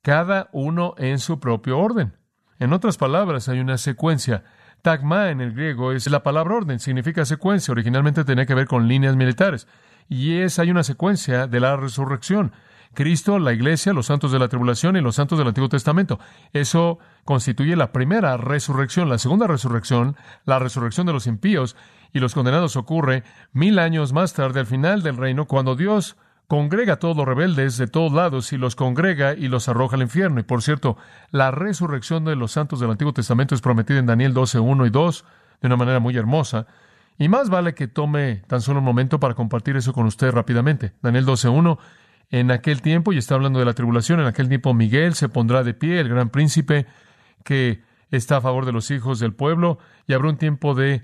cada 0.02 0.50
uno 0.52 0.94
en 0.98 1.20
su 1.20 1.40
propio 1.40 1.80
orden. 1.80 2.14
En 2.60 2.72
otras 2.72 2.98
palabras, 2.98 3.50
hay 3.50 3.60
una 3.60 3.78
secuencia. 3.78 4.44
Tagma 4.82 5.32
en 5.32 5.42
el 5.42 5.54
griego 5.54 5.92
es 5.92 6.08
la 6.08 6.22
palabra 6.22 6.56
orden, 6.56 6.80
significa 6.80 7.26
secuencia. 7.26 7.72
Originalmente 7.72 8.24
tenía 8.24 8.46
que 8.46 8.54
ver 8.54 8.68
con 8.68 8.88
líneas 8.88 9.16
militares. 9.16 9.68
Y 10.10 10.40
es, 10.40 10.60
hay 10.60 10.72
una 10.72 10.84
secuencia 10.84 11.48
de 11.48 11.60
la 11.60 11.76
resurrección. 11.76 12.52
Cristo, 12.94 13.38
la 13.40 13.54
iglesia, 13.54 13.94
los 13.94 14.08
santos 14.08 14.32
de 14.32 14.40
la 14.40 14.48
tribulación 14.48 14.96
y 14.96 15.02
los 15.02 15.16
santos 15.16 15.38
del 15.38 15.48
Antiguo 15.48 15.70
Testamento. 15.70 16.20
Eso 16.54 16.98
constituye 17.26 17.76
la 17.76 17.92
primera 17.92 18.38
resurrección. 18.38 19.10
La 19.10 19.18
segunda 19.18 19.48
resurrección, 19.48 20.16
la 20.46 20.60
resurrección 20.60 21.06
de 21.06 21.14
los 21.14 21.28
impíos 21.28 21.76
y 22.14 22.20
los 22.20 22.34
condenados 22.34 22.78
ocurre 22.78 23.24
mil 23.52 23.78
años 23.78 24.14
más 24.14 24.34
tarde 24.34 24.62
al 24.62 24.66
final 24.66 25.04
del 25.04 25.18
reino, 25.18 25.46
cuando 25.46 25.76
Dios 25.76 26.16
congrega 26.48 26.94
a 26.94 27.00
todos 27.00 27.18
los 27.18 27.28
rebeldes 27.28 27.78
de 27.78 27.88
todos 27.88 28.12
lados 28.14 28.54
y 28.54 28.58
los 28.58 28.76
congrega 28.76 29.34
y 29.34 29.48
los 29.48 29.68
arroja 29.68 29.96
al 29.96 30.04
infierno. 30.04 30.40
Y 30.40 30.44
por 30.44 30.62
cierto, 30.62 30.98
la 31.32 31.52
resurrección 31.52 32.24
de 32.26 32.36
los 32.36 32.52
santos 32.52 32.80
del 32.80 32.92
Antiguo 32.92 33.14
Testamento 33.14 33.56
es 33.56 33.62
prometida 33.62 34.00
en 34.00 34.06
Daniel 34.06 34.34
12, 34.34 34.60
1 34.60 34.86
y 34.86 34.90
2 34.90 35.26
de 35.62 35.68
una 35.68 35.78
manera 35.78 36.00
muy 36.00 36.16
hermosa. 36.16 36.68
Y 37.18 37.30
más 37.30 37.50
vale 37.50 37.74
que 37.74 37.88
tome 37.88 38.44
tan 38.48 38.62
solo 38.62 38.80
un 38.80 38.86
momento 38.86 39.20
para 39.20 39.36
compartir 39.36 39.78
eso 39.78 39.94
con 39.94 40.06
usted 40.06 40.32
rápidamente. 40.32 40.94
Daniel 41.02 41.26
12, 41.26 41.50
1. 41.50 41.80
En 42.32 42.52
aquel 42.52 42.82
tiempo, 42.82 43.14
y 43.14 43.18
está 43.18 43.36
hablando 43.36 43.60
de 43.60 43.66
la 43.66 43.74
tribulación, 43.74 44.20
en 44.20 44.26
aquel 44.26 44.50
tiempo 44.50 44.74
Miguel 44.74 45.14
se 45.14 45.30
pondrá 45.30 45.64
de 45.64 45.74
pie, 45.74 46.00
el 46.00 46.10
gran 46.10 46.30
príncipe 46.30 46.88
que 47.44 47.84
está 48.10 48.38
a 48.38 48.42
favor 48.42 48.66
de 48.66 48.72
los 48.72 48.90
hijos 48.92 49.20
del 49.20 49.34
pueblo, 49.34 49.78
y 50.08 50.14
habrá 50.14 50.30
un 50.30 50.38
tiempo 50.38 50.74
de 50.74 51.04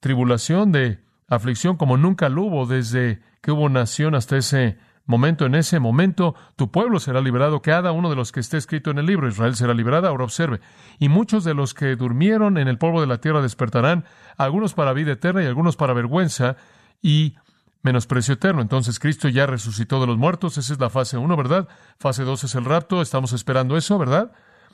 tribulación, 0.00 0.70
de 0.72 1.00
aflicción, 1.28 1.76
como 1.76 1.96
nunca 1.96 2.28
lo 2.28 2.42
hubo 2.42 2.66
desde 2.66 3.20
que 3.42 3.50
hubo 3.50 3.68
nación 3.68 4.14
hasta 4.14 4.36
ese 4.36 4.78
momento. 5.06 5.46
En 5.46 5.54
ese 5.54 5.80
momento 5.80 6.34
tu 6.56 6.70
pueblo 6.70 6.98
será 7.00 7.20
liberado, 7.20 7.62
cada 7.62 7.92
uno 7.92 8.10
de 8.10 8.16
los 8.16 8.32
que 8.32 8.40
esté 8.40 8.56
escrito 8.56 8.90
en 8.90 8.98
el 8.98 9.06
libro. 9.06 9.28
Israel 9.28 9.54
será 9.54 9.74
liberada. 9.74 10.08
Ahora 10.08 10.24
observe. 10.24 10.60
Y 10.98 11.08
muchos 11.08 11.44
de 11.44 11.54
los 11.54 11.74
que 11.74 11.96
durmieron 11.96 12.58
en 12.58 12.68
el 12.68 12.78
polvo 12.78 13.00
de 13.00 13.06
la 13.06 13.18
tierra 13.18 13.42
despertarán, 13.42 14.04
algunos 14.36 14.74
para 14.74 14.92
vida 14.92 15.12
eterna 15.12 15.42
y 15.42 15.46
algunos 15.46 15.76
para 15.76 15.92
vergüenza 15.92 16.56
y 17.02 17.34
menosprecio 17.82 18.34
eterno. 18.34 18.62
Entonces 18.62 18.98
Cristo 18.98 19.28
ya 19.28 19.46
resucitó 19.46 20.00
de 20.00 20.06
los 20.06 20.16
muertos. 20.16 20.58
Esa 20.58 20.72
es 20.72 20.80
la 20.80 20.90
fase 20.90 21.18
1, 21.18 21.36
¿verdad? 21.36 21.68
Fase 21.98 22.24
2 22.24 22.44
es 22.44 22.54
el 22.54 22.64
rapto. 22.64 23.02
Estamos 23.02 23.32
esperando 23.32 23.76
eso, 23.76 23.98
¿verdad? 23.98 24.32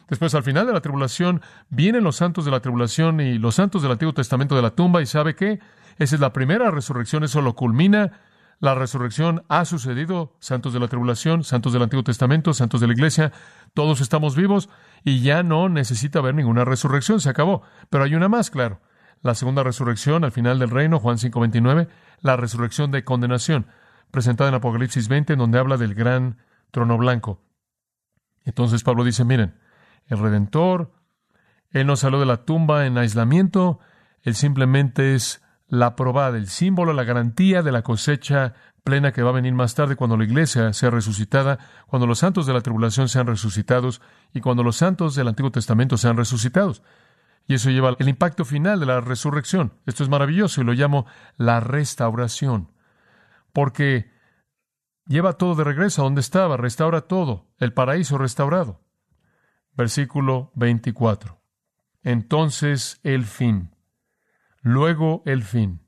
Después, 0.09 0.35
al 0.35 0.43
final 0.43 0.67
de 0.67 0.73
la 0.73 0.81
tribulación, 0.81 1.41
vienen 1.69 2.03
los 2.03 2.17
santos 2.17 2.45
de 2.45 2.51
la 2.51 2.59
tribulación 2.59 3.21
y 3.21 3.39
los 3.39 3.55
santos 3.55 3.83
del 3.83 3.93
Antiguo 3.93 4.13
Testamento 4.13 4.57
de 4.57 4.63
la 4.63 4.71
tumba. 4.71 5.01
¿Y 5.01 5.07
sabe 5.07 5.37
qué? 5.37 5.61
Esa 5.99 6.17
es 6.17 6.21
la 6.21 6.33
primera 6.33 6.71
resurrección. 6.73 7.23
Eso 7.23 7.41
lo 7.43 7.55
culmina 7.55 8.13
la 8.61 8.75
resurrección 8.75 9.43
ha 9.49 9.65
sucedido, 9.65 10.37
santos 10.39 10.75
de 10.75 10.81
la 10.81 10.89
tribulación, 10.89 11.45
santos 11.45 11.73
del 11.73 11.83
Antiguo 11.83 12.05
Testamento, 12.05 12.53
santos 12.53 12.83
de 12.83 12.87
la 12.87 12.93
Iglesia, 12.93 13.33
todos 13.73 14.03
estamos 14.03 14.37
vivos 14.37 14.69
y 15.03 15.23
ya 15.23 15.43
no 15.43 15.71
necesita 15.71 16.19
haber 16.19 16.35
ninguna 16.35 16.67
resurrección, 16.67 17.21
se 17.21 17.31
acabó. 17.31 17.63
Pero 17.89 18.05
hay 18.05 18.15
una 18.15 18.29
más, 18.29 18.51
claro. 18.51 18.81
La 19.23 19.35
segunda 19.35 19.63
resurrección 19.63 20.25
al 20.25 20.33
final 20.33 20.59
del 20.59 20.69
reino, 20.69 21.01
Juan 21.01 21.17
5:29, 21.17 21.89
la 22.21 22.37
resurrección 22.37 22.91
de 22.91 23.03
condenación, 23.03 23.67
presentada 24.11 24.51
en 24.51 24.57
Apocalipsis 24.57 25.09
20, 25.09 25.33
en 25.33 25.39
donde 25.39 25.59
habla 25.59 25.79
del 25.79 25.95
gran 25.95 26.37
trono 26.71 26.99
blanco. 26.99 27.43
Entonces 28.45 28.83
Pablo 28.83 29.05
dice, 29.05 29.25
miren, 29.25 29.59
el 30.07 30.19
Redentor, 30.19 30.93
Él 31.71 31.87
no 31.87 31.97
salió 31.97 32.21
de 32.21 32.27
la 32.27 32.45
tumba 32.45 32.85
en 32.85 32.99
aislamiento, 32.99 33.81
Él 34.23 34.35
simplemente 34.35 35.15
es 35.15 35.43
la 35.71 35.95
probada, 35.95 36.37
el 36.37 36.49
símbolo, 36.49 36.93
la 36.93 37.05
garantía 37.05 37.63
de 37.63 37.73
la 37.73 37.83
cosecha 37.83 38.55
plena 38.83 39.13
que 39.13 39.23
va 39.23 39.31
a 39.31 39.35
venir 39.35 39.55
más 39.55 39.75
tarde 39.75 39.95
cuando 39.95 40.17
la 40.17 40.25
iglesia 40.25 40.73
sea 40.73 40.91
resucitada, 40.91 41.59
cuando 41.87 42.07
los 42.07 42.19
santos 42.19 42.45
de 42.45 42.53
la 42.53 42.61
tribulación 42.61 43.09
sean 43.09 43.29
resucitados 43.29 44.03
y 44.35 44.41
cuando 44.41 44.65
los 44.65 44.77
santos 44.77 45.15
del 45.15 45.29
Antiguo 45.29 45.53
Testamento 45.53 45.97
sean 45.97 46.17
resucitados. 46.17 46.83
Y 47.47 47.55
eso 47.55 47.71
lleva 47.71 47.95
el 47.99 48.09
impacto 48.09 48.45
final 48.45 48.81
de 48.81 48.87
la 48.87 49.01
resurrección. 49.01 49.73
Esto 49.87 50.03
es 50.03 50.09
maravilloso 50.09 50.61
y 50.61 50.65
lo 50.65 50.73
llamo 50.73 51.07
la 51.37 51.61
restauración. 51.61 52.73
Porque 53.53 54.11
lleva 55.07 55.35
todo 55.35 55.55
de 55.55 55.65
regreso 55.65 56.03
a 56.03 56.05
donde 56.05 56.21
estaba, 56.21 56.57
restaura 56.57 57.03
todo, 57.03 57.49
el 57.59 57.73
paraíso 57.73 58.19
restaurado. 58.19 58.81
Versículo 59.73 60.51
24. 60.57 61.41
Entonces 62.03 63.01
el 63.05 63.25
fin 63.25 63.71
luego 64.63 65.23
el 65.27 65.43
fin. 65.43 65.81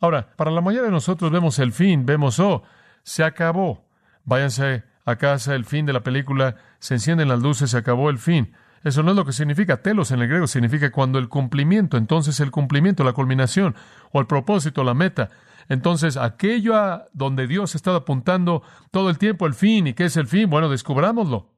Ahora, 0.00 0.34
para 0.36 0.50
la 0.50 0.60
mayoría 0.60 0.86
de 0.86 0.92
nosotros 0.92 1.30
vemos 1.30 1.58
el 1.58 1.72
fin, 1.72 2.06
vemos, 2.06 2.40
oh, 2.40 2.62
se 3.02 3.24
acabó. 3.24 3.88
Váyanse 4.24 4.84
a 5.04 5.16
casa, 5.16 5.54
el 5.54 5.64
fin 5.64 5.86
de 5.86 5.92
la 5.92 6.02
película, 6.02 6.56
se 6.78 6.94
encienden 6.94 7.28
las 7.28 7.40
luces, 7.40 7.70
se 7.70 7.78
acabó 7.78 8.10
el 8.10 8.18
fin. 8.18 8.54
Eso 8.82 9.02
no 9.02 9.10
es 9.10 9.16
lo 9.16 9.26
que 9.26 9.32
significa. 9.32 9.82
Telos 9.82 10.10
en 10.10 10.20
el 10.20 10.28
griego 10.28 10.46
significa 10.46 10.90
cuando 10.90 11.18
el 11.18 11.28
cumplimiento, 11.28 11.96
entonces 11.96 12.40
el 12.40 12.50
cumplimiento, 12.50 13.04
la 13.04 13.12
culminación, 13.12 13.74
o 14.12 14.20
el 14.20 14.26
propósito, 14.26 14.84
la 14.84 14.94
meta. 14.94 15.28
Entonces, 15.68 16.16
aquello 16.16 16.76
a 16.76 17.06
donde 17.12 17.46
Dios 17.46 17.74
ha 17.74 17.78
estado 17.78 17.98
apuntando 17.98 18.62
todo 18.90 19.10
el 19.10 19.18
tiempo, 19.18 19.46
el 19.46 19.54
fin, 19.54 19.86
¿y 19.86 19.94
qué 19.94 20.06
es 20.06 20.16
el 20.16 20.26
fin? 20.26 20.48
Bueno, 20.48 20.68
descubrámoslo. 20.68 21.54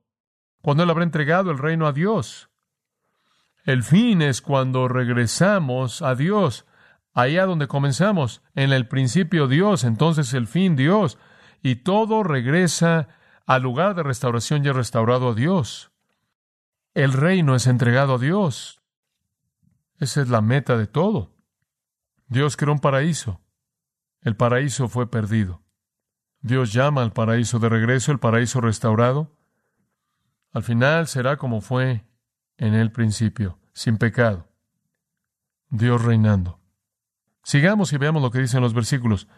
Cuando 0.63 0.83
Él 0.83 0.91
habrá 0.91 1.05
entregado 1.05 1.51
el 1.51 1.59
reino 1.59 1.87
a 1.87 1.93
Dios. 1.93 2.52
El 3.65 3.85
fin 3.85 4.23
es 4.23 4.43
cuando 4.43 4.89
regresamos 4.89 6.03
a 6.03 6.15
Dios, 6.15 6.67
allá 7.15 7.47
donde 7.47 7.69
comenzamos, 7.69 8.43
en 8.55 8.73
el 8.73 8.89
principio 8.89 9.47
Dios, 9.47 9.85
entonces 9.85 10.35
el 10.35 10.47
fin 10.47 10.75
Dios, 10.75 11.19
y 11.63 11.77
todo 11.77 12.25
regresa 12.25 13.09
al 13.47 13.63
lugar 13.63 13.95
de 13.95 14.03
restauración 14.03 14.65
ya 14.65 14.73
restaurado 14.73 15.31
a 15.31 15.35
Dios. 15.35 15.93
El 16.95 17.13
reino 17.13 17.55
es 17.55 17.67
entregado 17.67 18.17
a 18.17 18.19
Dios. 18.19 18.83
Esa 19.99 20.23
es 20.23 20.29
la 20.29 20.41
meta 20.41 20.77
de 20.77 20.87
todo. 20.87 21.33
Dios 22.27 22.57
creó 22.57 22.73
un 22.73 22.81
paraíso. 22.81 23.41
El 24.21 24.37
paraíso 24.37 24.89
fue 24.89 25.11
perdido. 25.11 25.63
Dios 26.41 26.73
llama 26.73 27.03
al 27.03 27.13
paraíso 27.13 27.61
de 27.61 27.69
regreso, 27.69 28.11
el 28.11 28.19
paraíso 28.19 28.61
restaurado. 28.61 29.37
Al 30.53 30.65
final 30.65 31.07
será 31.07 31.37
como 31.37 31.61
fue 31.61 32.05
en 32.59 32.75
el 32.75 32.93
principio, 32.93 33.59
sin 33.73 33.99
pecado. 33.99 34.49
Dios 35.69 36.05
reinando. 36.05 36.61
Sigamos 37.43 37.93
y 37.93 37.99
veamos 37.99 38.23
lo 38.23 38.31
que 38.31 38.41
dicen 38.41 38.61
los 38.61 38.75
versículos. 38.75 39.29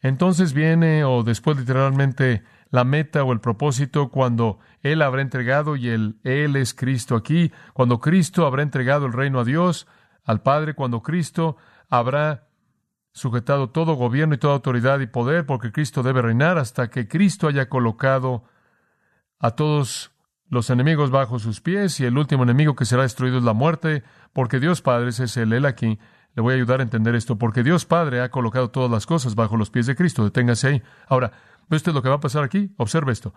Entonces 0.00 0.52
viene, 0.52 1.04
o 1.04 1.22
después 1.22 1.56
literalmente, 1.56 2.42
la 2.70 2.84
meta 2.84 3.22
o 3.22 3.32
el 3.32 3.40
propósito 3.40 4.10
cuando 4.10 4.58
Él 4.82 5.02
habrá 5.02 5.22
entregado 5.22 5.76
y 5.76 5.88
el 5.88 6.18
Él 6.24 6.56
es 6.56 6.74
Cristo 6.74 7.16
aquí, 7.16 7.52
cuando 7.72 8.00
Cristo 8.00 8.46
habrá 8.46 8.62
entregado 8.62 9.06
el 9.06 9.12
reino 9.12 9.40
a 9.40 9.44
Dios, 9.44 9.86
al 10.24 10.42
Padre, 10.42 10.74
cuando 10.74 11.02
Cristo 11.02 11.56
habrá 11.88 12.48
sujetado 13.12 13.70
todo 13.70 13.94
gobierno 13.94 14.34
y 14.34 14.38
toda 14.38 14.54
autoridad 14.54 14.98
y 15.00 15.06
poder, 15.06 15.46
porque 15.46 15.70
Cristo 15.70 16.02
debe 16.02 16.22
reinar 16.22 16.58
hasta 16.58 16.90
que 16.90 17.06
Cristo 17.06 17.46
haya 17.46 17.68
colocado 17.68 18.44
a 19.38 19.52
todos 19.52 20.13
los 20.54 20.70
enemigos 20.70 21.10
bajo 21.10 21.38
sus 21.38 21.60
pies 21.60 22.00
y 22.00 22.06
el 22.06 22.16
último 22.16 22.44
enemigo 22.44 22.74
que 22.74 22.86
será 22.86 23.02
destruido 23.02 23.38
es 23.38 23.44
la 23.44 23.52
muerte, 23.52 24.02
porque 24.32 24.60
Dios 24.60 24.80
Padre, 24.80 25.10
ese 25.10 25.24
es 25.24 25.36
el 25.36 25.52
Él 25.52 25.66
aquí, 25.66 25.98
le 26.34 26.42
voy 26.42 26.54
a 26.54 26.56
ayudar 26.56 26.80
a 26.80 26.84
entender 26.84 27.14
esto, 27.14 27.36
porque 27.36 27.62
Dios 27.62 27.84
Padre 27.84 28.20
ha 28.22 28.30
colocado 28.30 28.70
todas 28.70 28.90
las 28.90 29.04
cosas 29.04 29.34
bajo 29.34 29.56
los 29.56 29.70
pies 29.70 29.86
de 29.86 29.96
Cristo, 29.96 30.24
deténgase 30.24 30.68
ahí. 30.68 30.82
Ahora, 31.08 31.32
¿ve 31.68 31.76
usted 31.76 31.92
lo 31.92 32.02
que 32.02 32.08
va 32.08 32.16
a 32.16 32.20
pasar 32.20 32.44
aquí? 32.44 32.72
Observe 32.76 33.12
esto. 33.12 33.34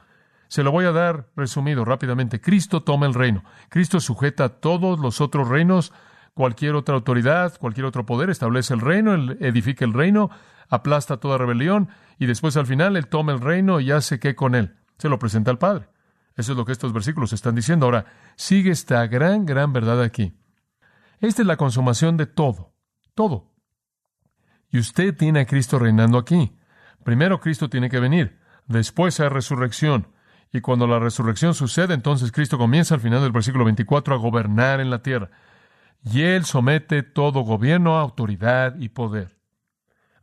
Se 0.48 0.64
lo 0.64 0.72
voy 0.72 0.86
a 0.86 0.92
dar 0.92 1.28
resumido 1.36 1.84
rápidamente. 1.84 2.40
Cristo 2.40 2.84
toma 2.84 3.06
el 3.06 3.14
reino. 3.14 3.44
Cristo 3.68 4.00
sujeta 4.00 4.50
todos 4.50 5.00
los 5.00 5.20
otros 5.20 5.50
reinos, 5.50 5.92
cualquier 6.34 6.76
otra 6.76 6.96
autoridad, 6.96 7.58
cualquier 7.60 7.86
otro 7.86 8.06
poder, 8.06 8.30
establece 8.30 8.74
el 8.74 8.80
reino, 8.80 9.14
edifica 9.14 9.84
el 9.84 9.94
reino, 9.94 10.30
aplasta 10.70 11.18
toda 11.18 11.38
rebelión 11.38 11.90
y 12.18 12.28
después 12.28 12.56
al 12.58 12.66
final 12.66 12.96
él 12.96 13.08
toma 13.08 13.34
el 13.34 13.42
reino 13.42 13.80
y 13.80 13.92
hace 13.92 14.20
qué 14.20 14.36
con 14.36 14.56
él. 14.56 14.76
Se 14.98 15.10
lo 15.10 15.20
presenta 15.20 15.52
al 15.52 15.58
Padre. 15.58 15.90
Eso 16.38 16.52
es 16.52 16.58
lo 16.58 16.66
que 16.66 16.72
estos 16.72 16.94
versículos 16.94 17.34
están 17.34 17.56
diciendo. 17.56 17.88
Ahora, 17.88 18.06
sigue 18.36 18.72
esta 18.72 19.06
gran, 19.08 19.46
gran 19.46 19.74
verdad 19.74 20.02
aquí. 20.02 20.40
Esta 21.20 21.42
es 21.42 21.48
la 21.48 21.58
consumación 21.58 22.16
de 22.16 22.28
todo, 22.28 22.76
todo. 23.16 23.56
Y 24.70 24.78
usted 24.78 25.16
tiene 25.18 25.42
a 25.42 25.46
Cristo 25.46 25.80
reinando 25.80 26.20
aquí. 26.20 26.56
Primero 27.04 27.40
Cristo 27.40 27.70
tiene 27.70 27.90
que 27.90 28.00
venir, 28.00 28.40
después 28.68 29.20
hay 29.20 29.30
resurrección. 29.30 30.10
Y 30.54 30.62
cuando 30.62 30.88
la 30.88 31.00
resurrección 31.00 31.54
sucede, 31.56 31.94
entonces 31.94 32.32
Cristo 32.32 32.58
comienza 32.58 32.94
al 32.94 33.02
final 33.02 33.22
del 33.22 33.32
versículo 33.32 33.66
24 33.66 34.14
a 34.14 34.18
gobernar 34.18 34.80
en 34.80 34.90
la 34.90 35.02
tierra. 35.02 35.32
Y 36.04 36.22
Él 36.22 36.46
somete 36.46 37.02
todo 37.02 37.42
gobierno, 37.42 37.98
autoridad 37.98 38.76
y 38.78 38.90
poder. 38.90 39.38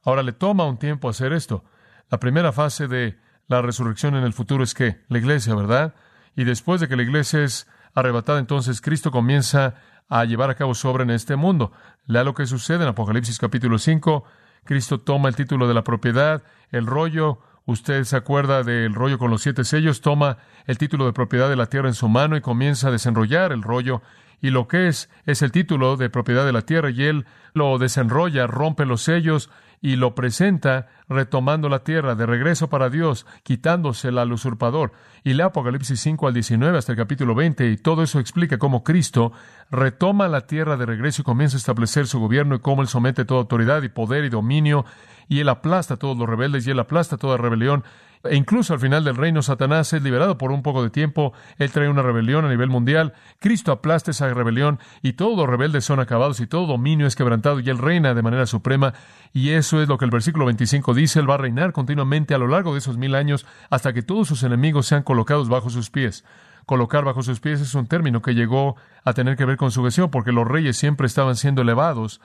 Ahora 0.02 0.22
le 0.22 0.32
toma 0.32 0.66
un 0.66 0.78
tiempo 0.78 1.08
hacer 1.08 1.32
esto. 1.32 1.64
La 2.10 2.20
primera 2.20 2.52
fase 2.52 2.86
de 2.86 3.18
la 3.48 3.62
resurrección 3.62 4.14
en 4.14 4.24
el 4.24 4.32
futuro 4.32 4.62
es 4.62 4.74
que 4.74 5.00
la 5.08 5.18
iglesia, 5.18 5.54
¿verdad? 5.54 5.94
Y 6.36 6.44
después 6.44 6.80
de 6.80 6.88
que 6.88 6.96
la 6.96 7.02
iglesia 7.02 7.44
es 7.44 7.68
arrebatada, 7.94 8.38
entonces 8.38 8.80
Cristo 8.80 9.10
comienza 9.10 9.74
a 10.08 10.24
llevar 10.24 10.50
a 10.50 10.54
cabo 10.54 10.74
su 10.74 10.88
obra 10.88 11.04
en 11.04 11.10
este 11.10 11.36
mundo. 11.36 11.72
Lea 12.06 12.24
lo 12.24 12.34
que 12.34 12.46
sucede 12.46 12.82
en 12.82 12.88
Apocalipsis 12.88 13.38
capítulo 13.38 13.78
5. 13.78 14.24
Cristo 14.64 15.00
toma 15.00 15.28
el 15.28 15.36
título 15.36 15.68
de 15.68 15.74
la 15.74 15.84
propiedad, 15.84 16.42
el 16.70 16.86
rollo, 16.86 17.40
usted 17.66 18.04
se 18.04 18.16
acuerda 18.16 18.62
del 18.62 18.94
rollo 18.94 19.18
con 19.18 19.30
los 19.30 19.42
siete 19.42 19.64
sellos, 19.64 20.00
toma 20.00 20.38
el 20.66 20.78
título 20.78 21.06
de 21.06 21.12
propiedad 21.12 21.48
de 21.48 21.56
la 21.56 21.66
tierra 21.66 21.88
en 21.88 21.94
su 21.94 22.08
mano 22.08 22.36
y 22.36 22.40
comienza 22.40 22.88
a 22.88 22.90
desenrollar 22.90 23.52
el 23.52 23.62
rollo. 23.62 24.02
Y 24.40 24.50
lo 24.50 24.68
que 24.68 24.88
es, 24.88 25.10
es 25.26 25.42
el 25.42 25.52
título 25.52 25.96
de 25.96 26.10
propiedad 26.10 26.44
de 26.44 26.52
la 26.52 26.62
tierra 26.62 26.90
y 26.90 27.04
él 27.04 27.26
lo 27.54 27.78
desenrolla, 27.78 28.46
rompe 28.46 28.84
los 28.84 29.02
sellos 29.02 29.50
y 29.84 29.96
lo 29.96 30.14
presenta 30.14 30.86
retomando 31.10 31.68
la 31.68 31.84
tierra 31.84 32.14
de 32.14 32.24
regreso 32.24 32.70
para 32.70 32.88
Dios, 32.88 33.26
quitándosela 33.42 34.22
al 34.22 34.32
usurpador. 34.32 34.92
Y 35.24 35.34
lea 35.34 35.48
Apocalipsis 35.48 36.00
5 36.00 36.26
al 36.26 36.32
19 36.32 36.78
hasta 36.78 36.92
el 36.92 36.96
capítulo 36.96 37.34
20 37.34 37.68
y 37.68 37.76
todo 37.76 38.02
eso 38.02 38.18
explica 38.18 38.56
cómo 38.56 38.82
Cristo 38.82 39.32
retoma 39.70 40.26
la 40.28 40.46
tierra 40.46 40.78
de 40.78 40.86
regreso 40.86 41.20
y 41.20 41.26
comienza 41.26 41.58
a 41.58 41.58
establecer 41.58 42.06
su 42.06 42.18
gobierno 42.18 42.54
y 42.54 42.60
cómo 42.60 42.80
él 42.80 42.88
somete 42.88 43.26
toda 43.26 43.40
autoridad 43.40 43.82
y 43.82 43.90
poder 43.90 44.24
y 44.24 44.30
dominio 44.30 44.86
y 45.28 45.40
él 45.40 45.50
aplasta 45.50 45.94
a 45.94 45.96
todos 45.98 46.16
los 46.16 46.30
rebeldes 46.30 46.66
y 46.66 46.70
él 46.70 46.80
aplasta 46.80 47.18
toda 47.18 47.36
rebelión 47.36 47.84
e 48.24 48.36
incluso 48.36 48.72
al 48.72 48.80
final 48.80 49.04
del 49.04 49.16
reino, 49.16 49.42
Satanás 49.42 49.92
es 49.92 50.02
liberado 50.02 50.38
por 50.38 50.52
un 50.52 50.62
poco 50.62 50.82
de 50.82 50.90
tiempo. 50.90 51.32
Él 51.58 51.70
trae 51.70 51.88
una 51.88 52.02
rebelión 52.02 52.44
a 52.44 52.48
nivel 52.48 52.68
mundial. 52.70 53.12
Cristo 53.38 53.72
aplasta 53.72 54.10
esa 54.10 54.32
rebelión 54.32 54.78
y 55.02 55.14
todos 55.14 55.36
los 55.36 55.48
rebeldes 55.48 55.84
son 55.84 56.00
acabados 56.00 56.40
y 56.40 56.46
todo 56.46 56.66
dominio 56.66 57.06
es 57.06 57.16
quebrantado 57.16 57.60
y 57.60 57.68
Él 57.68 57.78
reina 57.78 58.14
de 58.14 58.22
manera 58.22 58.46
suprema. 58.46 58.94
Y 59.32 59.50
eso 59.50 59.82
es 59.82 59.88
lo 59.88 59.98
que 59.98 60.04
el 60.04 60.10
versículo 60.10 60.46
25 60.46 60.94
dice. 60.94 61.20
Él 61.20 61.28
va 61.28 61.34
a 61.34 61.38
reinar 61.38 61.72
continuamente 61.72 62.34
a 62.34 62.38
lo 62.38 62.48
largo 62.48 62.72
de 62.72 62.78
esos 62.78 62.96
mil 62.96 63.14
años 63.14 63.46
hasta 63.70 63.92
que 63.92 64.02
todos 64.02 64.28
sus 64.28 64.42
enemigos 64.42 64.86
sean 64.86 65.02
colocados 65.02 65.48
bajo 65.48 65.70
sus 65.70 65.90
pies. 65.90 66.24
Colocar 66.66 67.04
bajo 67.04 67.22
sus 67.22 67.40
pies 67.40 67.60
es 67.60 67.74
un 67.74 67.86
término 67.86 68.22
que 68.22 68.34
llegó 68.34 68.76
a 69.04 69.12
tener 69.12 69.36
que 69.36 69.44
ver 69.44 69.56
con 69.56 69.70
sujeción 69.70 70.10
porque 70.10 70.32
los 70.32 70.46
reyes 70.48 70.76
siempre 70.76 71.06
estaban 71.06 71.36
siendo 71.36 71.62
elevados 71.62 72.20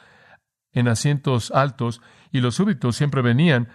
en 0.72 0.88
asientos 0.88 1.52
altos 1.52 2.02
y 2.32 2.42
los 2.42 2.56
súbditos 2.56 2.96
siempre 2.96 3.22
venían 3.22 3.70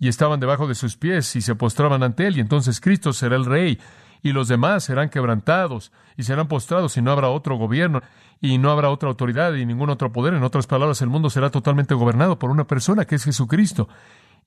y 0.00 0.08
estaban 0.08 0.40
debajo 0.40 0.66
de 0.66 0.74
sus 0.74 0.96
pies 0.96 1.36
y 1.36 1.42
se 1.42 1.54
postraban 1.54 2.02
ante 2.02 2.26
él, 2.26 2.38
y 2.38 2.40
entonces 2.40 2.80
Cristo 2.80 3.12
será 3.12 3.36
el 3.36 3.44
rey, 3.44 3.78
y 4.22 4.32
los 4.32 4.48
demás 4.48 4.84
serán 4.84 5.10
quebrantados 5.10 5.92
y 6.16 6.24
serán 6.24 6.48
postrados, 6.48 6.96
y 6.96 7.02
no 7.02 7.12
habrá 7.12 7.28
otro 7.28 7.56
gobierno, 7.56 8.02
y 8.40 8.58
no 8.58 8.70
habrá 8.70 8.90
otra 8.90 9.10
autoridad 9.10 9.54
y 9.54 9.66
ningún 9.66 9.90
otro 9.90 10.10
poder. 10.10 10.34
En 10.34 10.42
otras 10.42 10.66
palabras, 10.66 11.02
el 11.02 11.08
mundo 11.08 11.30
será 11.30 11.50
totalmente 11.50 11.94
gobernado 11.94 12.38
por 12.38 12.50
una 12.50 12.66
persona 12.66 13.04
que 13.04 13.14
es 13.14 13.24
Jesucristo, 13.24 13.88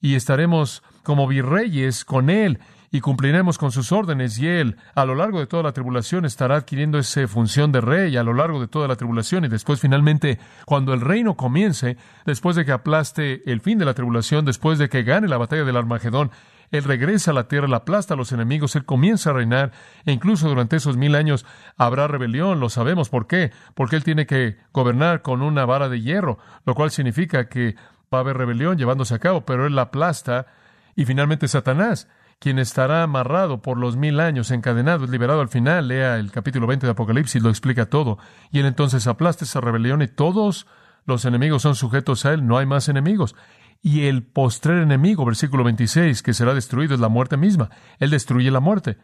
y 0.02 0.16
estaremos 0.16 0.84
como 1.04 1.28
virreyes 1.28 2.04
con 2.04 2.30
él, 2.30 2.60
y 2.94 3.02
cumpliremos 3.02 3.58
con 3.58 3.72
sus 3.72 3.92
órdenes, 3.92 4.38
y 4.38 4.48
Él, 4.48 4.78
a 4.94 5.04
lo 5.04 5.16
largo 5.16 5.40
de 5.40 5.48
toda 5.48 5.64
la 5.64 5.72
tribulación, 5.72 6.26
estará 6.26 6.58
adquiriendo 6.58 7.00
esa 7.00 7.28
función 7.28 7.72
de 7.72 7.82
rey 7.82 8.16
a 8.18 8.24
lo 8.24 8.36
largo 8.36 8.62
de 8.62 8.68
toda 8.68 8.88
la 8.88 8.96
tribulación, 8.96 9.44
y 9.46 9.48
después 9.48 9.80
finalmente, 9.80 10.38
cuando 10.68 10.94
el 10.94 11.02
reino 11.02 11.36
comience, 11.36 11.98
después 12.28 12.56
de 12.56 12.66
que 12.66 12.72
aplaste 12.72 13.52
el 13.52 13.62
fin 13.62 13.80
de 13.80 13.86
la 13.86 13.96
tribulación, 13.96 14.46
después 14.46 14.78
de 14.78 14.90
que 14.90 15.02
gane 15.02 15.28
la 15.28 15.40
batalla 15.40 15.64
del 15.64 15.76
Armagedón, 15.76 16.30
él 16.70 16.84
regresa 16.84 17.32
a 17.32 17.34
la 17.34 17.48
tierra, 17.48 17.68
la 17.68 17.78
aplasta 17.78 18.14
a 18.14 18.18
los 18.18 18.32
enemigos, 18.32 18.76
Él 18.76 18.86
comienza 18.86 19.30
a 19.30 19.34
reinar, 19.34 19.72
e 20.06 20.12
incluso 20.12 20.48
durante 20.50 20.76
esos 20.76 20.98
mil 20.98 21.14
años 21.14 21.46
habrá 21.78 22.08
rebelión, 22.08 22.60
lo 22.60 22.70
sabemos. 22.70 23.10
¿Por 23.10 23.28
qué? 23.28 23.52
Porque 23.76 23.96
Él 23.96 24.04
tiene 24.04 24.26
que 24.26 24.58
gobernar 24.72 25.22
con 25.22 25.44
una 25.44 25.66
vara 25.66 25.88
de 25.88 26.02
hierro, 26.02 26.40
lo 26.66 26.74
cual 26.74 26.90
significa 26.90 27.48
que 27.48 27.76
va 28.12 28.18
a 28.18 28.22
haber 28.22 28.38
rebelión 28.38 28.78
llevándose 28.78 29.14
a 29.14 29.20
cabo, 29.20 29.46
pero 29.46 29.68
Él 29.68 29.76
la 29.76 29.84
aplasta, 29.84 30.48
y 30.96 31.06
finalmente 31.06 31.48
Satanás 31.48 32.08
quien 32.44 32.60
estará 32.60 33.04
amarrado 33.04 33.62
por 33.62 33.78
los 33.78 33.96
mil 33.96 34.20
años, 34.20 34.52
encadenado, 34.52 35.06
es 35.06 35.10
liberado 35.10 35.40
al 35.40 35.48
final. 35.48 35.88
Lea 35.88 36.18
el 36.18 36.30
capítulo 36.30 36.68
20 36.68 36.86
de 36.86 36.92
Apocalipsis, 36.92 37.42
lo 37.42 37.48
explica 37.48 37.86
todo. 37.86 38.18
Y 38.52 38.60
él 38.60 38.66
entonces 38.66 39.08
aplasta 39.08 39.46
esa 39.46 39.62
rebelión 39.62 40.02
y 40.02 40.10
todos 40.10 40.68
los 41.06 41.24
enemigos 41.24 41.62
son 41.62 41.76
sujetos 41.76 42.26
a 42.26 42.34
él, 42.34 42.46
no 42.46 42.58
hay 42.58 42.66
más 42.66 42.90
enemigos. 42.90 43.34
Y 43.82 44.08
el 44.08 44.24
postrer 44.24 44.80
enemigo, 44.80 45.24
versículo 45.24 45.64
26, 45.64 46.22
que 46.22 46.34
será 46.34 46.54
destruido 46.54 46.94
es 46.94 47.00
la 47.00 47.08
muerte 47.08 47.38
misma. 47.38 47.70
Él 47.98 48.10
destruye 48.10 48.52
la 48.52 48.60
muerte. 48.60 48.98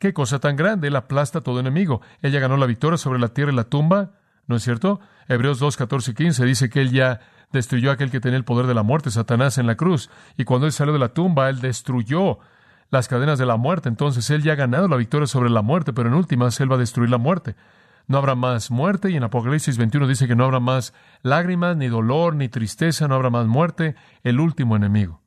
Qué 0.00 0.12
cosa 0.12 0.40
tan 0.40 0.56
grande, 0.56 0.88
él 0.88 0.96
aplasta 0.96 1.38
a 1.38 1.42
todo 1.42 1.60
enemigo. 1.60 2.00
Ella 2.22 2.40
ganó 2.40 2.56
la 2.56 2.66
victoria 2.66 2.98
sobre 2.98 3.20
la 3.20 3.28
tierra 3.28 3.52
y 3.52 3.54
la 3.54 3.68
tumba, 3.68 4.14
¿no 4.48 4.56
es 4.56 4.64
cierto? 4.64 4.98
Hebreos 5.28 5.60
2, 5.60 5.76
14 5.76 6.10
y 6.10 6.14
15 6.14 6.44
dice 6.44 6.68
que 6.68 6.80
él 6.80 6.90
ya 6.90 7.20
destruyó 7.52 7.90
a 7.90 7.94
aquel 7.94 8.10
que 8.10 8.18
tenía 8.18 8.36
el 8.36 8.44
poder 8.44 8.66
de 8.66 8.74
la 8.74 8.82
muerte, 8.82 9.12
Satanás, 9.12 9.58
en 9.58 9.68
la 9.68 9.76
cruz. 9.76 10.10
Y 10.36 10.42
cuando 10.42 10.66
él 10.66 10.72
salió 10.72 10.92
de 10.92 10.98
la 10.98 11.14
tumba, 11.14 11.48
él 11.50 11.60
destruyó 11.60 12.40
las 12.90 13.08
cadenas 13.08 13.38
de 13.38 13.46
la 13.46 13.56
muerte. 13.56 13.88
Entonces 13.88 14.28
Él 14.30 14.42
ya 14.42 14.52
ha 14.52 14.56
ganado 14.56 14.88
la 14.88 14.96
victoria 14.96 15.26
sobre 15.26 15.50
la 15.50 15.62
muerte, 15.62 15.92
pero 15.92 16.08
en 16.08 16.14
últimas 16.14 16.60
Él 16.60 16.70
va 16.70 16.76
a 16.76 16.80
destruir 16.80 17.10
la 17.10 17.18
muerte. 17.18 17.56
No 18.06 18.18
habrá 18.18 18.34
más 18.34 18.70
muerte 18.70 19.10
y 19.10 19.16
en 19.16 19.22
Apocalipsis 19.22 19.78
21 19.78 20.08
dice 20.08 20.26
que 20.26 20.34
no 20.34 20.44
habrá 20.44 20.58
más 20.58 20.92
lágrimas, 21.22 21.76
ni 21.76 21.88
dolor, 21.88 22.34
ni 22.34 22.48
tristeza, 22.48 23.06
no 23.06 23.14
habrá 23.14 23.30
más 23.30 23.46
muerte, 23.46 23.94
el 24.24 24.40
último 24.40 24.74
enemigo. 24.74 25.22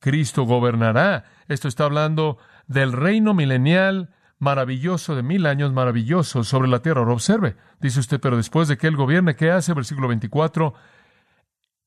Cristo 0.00 0.42
gobernará. 0.42 1.24
Esto 1.48 1.68
está 1.68 1.84
hablando 1.84 2.38
del 2.66 2.92
reino 2.92 3.32
milenial 3.32 4.10
maravilloso 4.38 5.14
de 5.14 5.22
mil 5.22 5.46
años 5.46 5.72
maravilloso 5.72 6.44
sobre 6.44 6.68
la 6.68 6.80
tierra. 6.80 7.02
Observe, 7.02 7.56
dice 7.80 8.00
usted, 8.00 8.20
pero 8.20 8.36
después 8.36 8.68
de 8.68 8.76
que 8.76 8.86
Él 8.88 8.96
gobierne, 8.96 9.36
¿qué 9.36 9.50
hace? 9.50 9.72
Versículo 9.72 10.08
24. 10.08 10.74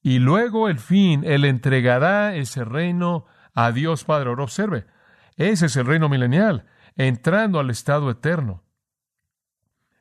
Y 0.01 0.19
luego 0.19 0.69
el 0.69 0.79
fin, 0.79 1.23
Él 1.25 1.45
entregará 1.45 2.35
ese 2.35 2.63
reino 2.63 3.25
a 3.65 3.73
Dios 3.73 4.05
Padre. 4.05 4.29
Ahora 4.29 4.43
observe, 4.43 4.85
ese 5.35 5.65
es 5.65 5.75
el 5.75 5.85
reino 5.85 6.07
milenial, 6.07 6.65
entrando 6.95 7.59
al 7.59 7.69
estado 7.69 8.09
eterno. 8.09 8.63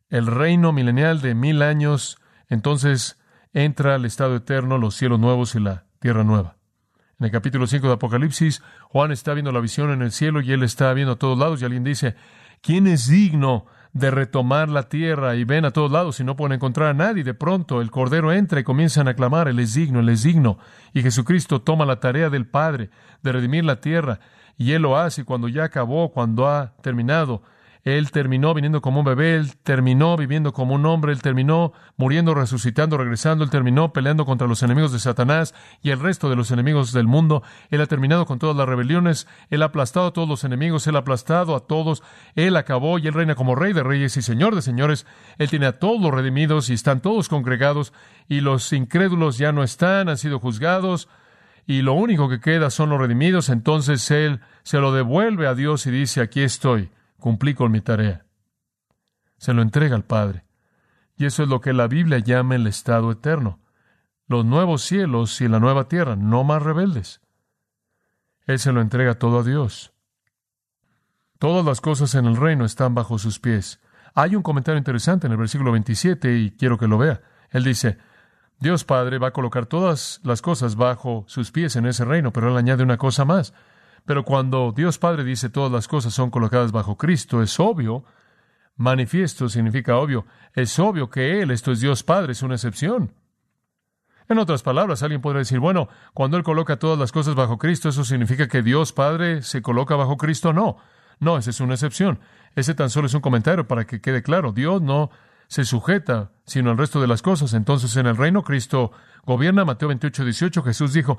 El 0.08 0.26
reino 0.26 0.72
milenial 0.72 1.20
de 1.20 1.34
mil 1.34 1.62
años, 1.62 2.18
entonces 2.48 3.20
entra 3.52 3.96
al 3.96 4.04
estado 4.04 4.36
eterno, 4.36 4.78
los 4.78 4.94
cielos 4.94 5.18
nuevos 5.18 5.56
y 5.56 5.60
la 5.60 5.86
tierra 5.98 6.22
nueva. 6.22 6.56
En 7.18 7.26
el 7.26 7.32
capítulo 7.32 7.66
5 7.66 7.88
de 7.88 7.94
Apocalipsis, 7.94 8.62
Juan 8.90 9.10
está 9.10 9.34
viendo 9.34 9.50
la 9.50 9.58
visión 9.58 9.90
en 9.90 10.02
el 10.02 10.12
cielo 10.12 10.40
y 10.40 10.52
él 10.52 10.62
está 10.62 10.92
viendo 10.92 11.14
a 11.14 11.18
todos 11.18 11.36
lados 11.36 11.60
y 11.60 11.64
alguien 11.64 11.82
dice, 11.82 12.14
¿quién 12.62 12.86
es 12.86 13.08
digno 13.08 13.66
de 13.92 14.10
retomar 14.10 14.68
la 14.68 14.88
tierra 14.88 15.34
y 15.36 15.44
ven 15.44 15.64
a 15.64 15.70
todos 15.70 15.90
lados 15.90 16.20
y 16.20 16.24
no 16.24 16.36
pueden 16.36 16.56
encontrar 16.56 16.88
a 16.88 16.94
nadie. 16.94 17.24
De 17.24 17.34
pronto 17.34 17.80
el 17.80 17.90
Cordero 17.90 18.32
entra 18.32 18.60
y 18.60 18.64
comienzan 18.64 19.08
a 19.08 19.14
clamar, 19.14 19.48
Él 19.48 19.58
es 19.58 19.74
digno, 19.74 20.00
Él 20.00 20.08
es 20.08 20.22
digno. 20.22 20.58
Y 20.92 21.02
Jesucristo 21.02 21.62
toma 21.62 21.86
la 21.86 22.00
tarea 22.00 22.30
del 22.30 22.46
Padre 22.46 22.90
de 23.22 23.32
redimir 23.32 23.64
la 23.64 23.80
tierra 23.80 24.20
y 24.56 24.72
Él 24.72 24.82
lo 24.82 24.98
hace 24.98 25.24
cuando 25.24 25.48
ya 25.48 25.64
acabó, 25.64 26.10
cuando 26.12 26.48
ha 26.48 26.74
terminado, 26.82 27.42
él 27.96 28.10
terminó 28.10 28.52
viniendo 28.52 28.82
como 28.82 29.00
un 29.00 29.06
bebé, 29.06 29.36
Él 29.36 29.56
terminó 29.62 30.16
viviendo 30.16 30.52
como 30.52 30.74
un 30.74 30.84
hombre, 30.84 31.12
Él 31.12 31.22
terminó 31.22 31.72
muriendo, 31.96 32.34
resucitando, 32.34 32.98
regresando, 32.98 33.44
Él 33.44 33.50
terminó 33.50 33.92
peleando 33.92 34.26
contra 34.26 34.46
los 34.46 34.62
enemigos 34.62 34.92
de 34.92 34.98
Satanás 34.98 35.54
y 35.80 35.90
el 35.90 36.00
resto 36.00 36.28
de 36.28 36.36
los 36.36 36.50
enemigos 36.50 36.92
del 36.92 37.06
mundo. 37.06 37.42
Él 37.70 37.80
ha 37.80 37.86
terminado 37.86 38.26
con 38.26 38.38
todas 38.38 38.56
las 38.56 38.68
rebeliones, 38.68 39.26
Él 39.48 39.62
ha 39.62 39.66
aplastado 39.66 40.08
a 40.08 40.12
todos 40.12 40.28
los 40.28 40.44
enemigos, 40.44 40.86
Él 40.86 40.96
ha 40.96 41.00
aplastado 41.00 41.56
a 41.56 41.60
todos, 41.66 42.02
Él 42.34 42.56
acabó 42.56 42.98
y 42.98 43.06
Él 43.06 43.14
reina 43.14 43.34
como 43.34 43.54
Rey 43.54 43.72
de 43.72 43.82
Reyes 43.82 44.16
y 44.16 44.22
Señor 44.22 44.54
de 44.54 44.62
Señores. 44.62 45.06
Él 45.38 45.48
tiene 45.48 45.66
a 45.66 45.78
todos 45.78 46.00
los 46.02 46.12
redimidos 46.12 46.68
y 46.68 46.74
están 46.74 47.00
todos 47.00 47.28
congregados 47.28 47.94
y 48.28 48.40
los 48.40 48.72
incrédulos 48.72 49.38
ya 49.38 49.52
no 49.52 49.62
están, 49.62 50.08
han 50.08 50.18
sido 50.18 50.40
juzgados 50.40 51.08
y 51.66 51.82
lo 51.82 51.94
único 51.94 52.28
que 52.28 52.40
queda 52.40 52.70
son 52.70 52.90
los 52.90 53.00
redimidos. 53.00 53.48
Entonces 53.48 54.10
Él 54.10 54.40
se 54.62 54.78
lo 54.78 54.92
devuelve 54.92 55.46
a 55.46 55.54
Dios 55.54 55.86
y 55.86 55.90
dice, 55.90 56.20
aquí 56.20 56.42
estoy 56.42 56.90
Cumplí 57.18 57.54
con 57.54 57.72
mi 57.72 57.80
tarea. 57.80 58.24
Se 59.36 59.52
lo 59.52 59.62
entrega 59.62 59.96
al 59.96 60.04
Padre. 60.04 60.44
Y 61.16 61.26
eso 61.26 61.42
es 61.42 61.48
lo 61.48 61.60
que 61.60 61.72
la 61.72 61.88
Biblia 61.88 62.18
llama 62.18 62.54
el 62.54 62.66
estado 62.66 63.10
eterno. 63.10 63.60
Los 64.26 64.44
nuevos 64.44 64.82
cielos 64.82 65.40
y 65.40 65.48
la 65.48 65.58
nueva 65.58 65.88
tierra, 65.88 66.14
no 66.14 66.44
más 66.44 66.62
rebeldes. 66.62 67.20
Él 68.46 68.58
se 68.58 68.72
lo 68.72 68.80
entrega 68.80 69.18
todo 69.18 69.40
a 69.40 69.42
Dios. 69.42 69.92
Todas 71.38 71.64
las 71.64 71.80
cosas 71.80 72.14
en 72.14 72.26
el 72.26 72.36
reino 72.36 72.64
están 72.64 72.94
bajo 72.94 73.18
sus 73.18 73.38
pies. 73.38 73.80
Hay 74.14 74.36
un 74.36 74.42
comentario 74.42 74.78
interesante 74.78 75.26
en 75.26 75.32
el 75.32 75.38
versículo 75.38 75.72
27 75.72 76.36
y 76.36 76.50
quiero 76.52 76.78
que 76.78 76.88
lo 76.88 76.98
vea. 76.98 77.20
Él 77.50 77.64
dice, 77.64 77.98
Dios 78.60 78.84
Padre 78.84 79.18
va 79.18 79.28
a 79.28 79.32
colocar 79.32 79.66
todas 79.66 80.20
las 80.24 80.42
cosas 80.42 80.76
bajo 80.76 81.24
sus 81.28 81.52
pies 81.52 81.76
en 81.76 81.86
ese 81.86 82.04
reino, 82.04 82.32
pero 82.32 82.48
él 82.48 82.56
añade 82.56 82.82
una 82.82 82.96
cosa 82.96 83.24
más. 83.24 83.54
Pero 84.08 84.24
cuando 84.24 84.72
Dios 84.74 84.96
Padre 84.96 85.22
dice 85.22 85.50
todas 85.50 85.70
las 85.70 85.86
cosas 85.86 86.14
son 86.14 86.30
colocadas 86.30 86.72
bajo 86.72 86.96
Cristo, 86.96 87.42
es 87.42 87.60
obvio, 87.60 88.04
manifiesto 88.74 89.50
significa 89.50 89.98
obvio, 89.98 90.24
es 90.54 90.78
obvio 90.78 91.10
que 91.10 91.42
Él, 91.42 91.50
esto 91.50 91.72
es 91.72 91.80
Dios 91.80 92.04
Padre, 92.04 92.32
es 92.32 92.42
una 92.42 92.54
excepción. 92.54 93.12
En 94.26 94.38
otras 94.38 94.62
palabras, 94.62 95.02
alguien 95.02 95.20
podría 95.20 95.40
decir, 95.40 95.58
bueno, 95.58 95.90
cuando 96.14 96.38
Él 96.38 96.42
coloca 96.42 96.78
todas 96.78 96.98
las 96.98 97.12
cosas 97.12 97.34
bajo 97.34 97.58
Cristo, 97.58 97.90
¿eso 97.90 98.02
significa 98.02 98.48
que 98.48 98.62
Dios 98.62 98.94
Padre 98.94 99.42
se 99.42 99.60
coloca 99.60 99.94
bajo 99.94 100.16
Cristo? 100.16 100.54
No, 100.54 100.78
no, 101.20 101.36
esa 101.36 101.50
es 101.50 101.60
una 101.60 101.74
excepción. 101.74 102.18
Ese 102.56 102.72
tan 102.72 102.88
solo 102.88 103.08
es 103.08 103.14
un 103.14 103.20
comentario 103.20 103.68
para 103.68 103.84
que 103.84 104.00
quede 104.00 104.22
claro. 104.22 104.52
Dios 104.52 104.80
no 104.80 105.10
se 105.48 105.66
sujeta 105.66 106.30
sino 106.46 106.70
al 106.70 106.78
resto 106.78 106.98
de 107.02 107.08
las 107.08 107.20
cosas. 107.20 107.52
Entonces, 107.52 107.94
en 107.98 108.06
el 108.06 108.16
reino 108.16 108.42
Cristo 108.42 108.90
gobierna, 109.26 109.66
Mateo 109.66 109.88
28, 109.88 110.24
18, 110.24 110.62
Jesús 110.62 110.94
dijo, 110.94 111.18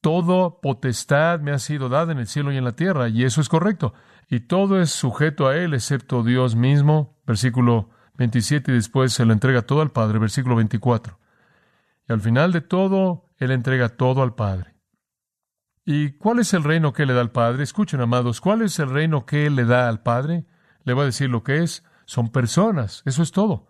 Toda 0.00 0.60
potestad 0.60 1.40
me 1.40 1.50
ha 1.50 1.58
sido 1.58 1.88
dada 1.88 2.12
en 2.12 2.18
el 2.18 2.26
cielo 2.26 2.52
y 2.52 2.56
en 2.56 2.64
la 2.64 2.72
tierra, 2.72 3.08
y 3.08 3.24
eso 3.24 3.40
es 3.40 3.48
correcto. 3.48 3.92
Y 4.28 4.40
todo 4.40 4.80
es 4.80 4.90
sujeto 4.90 5.48
a 5.48 5.56
Él, 5.56 5.74
excepto 5.74 6.22
Dios 6.22 6.54
mismo. 6.54 7.18
Versículo 7.26 7.90
27, 8.14 8.70
y 8.70 8.74
después 8.74 9.12
se 9.12 9.24
lo 9.24 9.32
entrega 9.32 9.62
todo 9.62 9.82
al 9.82 9.90
Padre. 9.90 10.18
Versículo 10.18 10.56
24. 10.56 11.18
Y 12.08 12.12
al 12.12 12.20
final 12.20 12.52
de 12.52 12.60
todo, 12.60 13.26
Él 13.38 13.50
entrega 13.50 13.90
todo 13.90 14.22
al 14.22 14.34
Padre. 14.34 14.74
¿Y 15.84 16.12
cuál 16.12 16.38
es 16.38 16.54
el 16.54 16.62
reino 16.62 16.92
que 16.92 17.06
le 17.06 17.14
da 17.14 17.20
al 17.20 17.32
Padre? 17.32 17.64
Escuchen, 17.64 18.00
amados, 18.00 18.40
¿cuál 18.40 18.62
es 18.62 18.78
el 18.78 18.90
reino 18.90 19.26
que 19.26 19.46
Él 19.46 19.56
le 19.56 19.64
da 19.64 19.88
al 19.88 20.02
Padre? 20.02 20.46
Le 20.84 20.92
voy 20.92 21.02
a 21.02 21.06
decir 21.06 21.28
lo 21.28 21.42
que 21.42 21.62
es. 21.62 21.84
Son 22.06 22.30
personas, 22.30 23.02
eso 23.06 23.22
es 23.22 23.32
todo. 23.32 23.68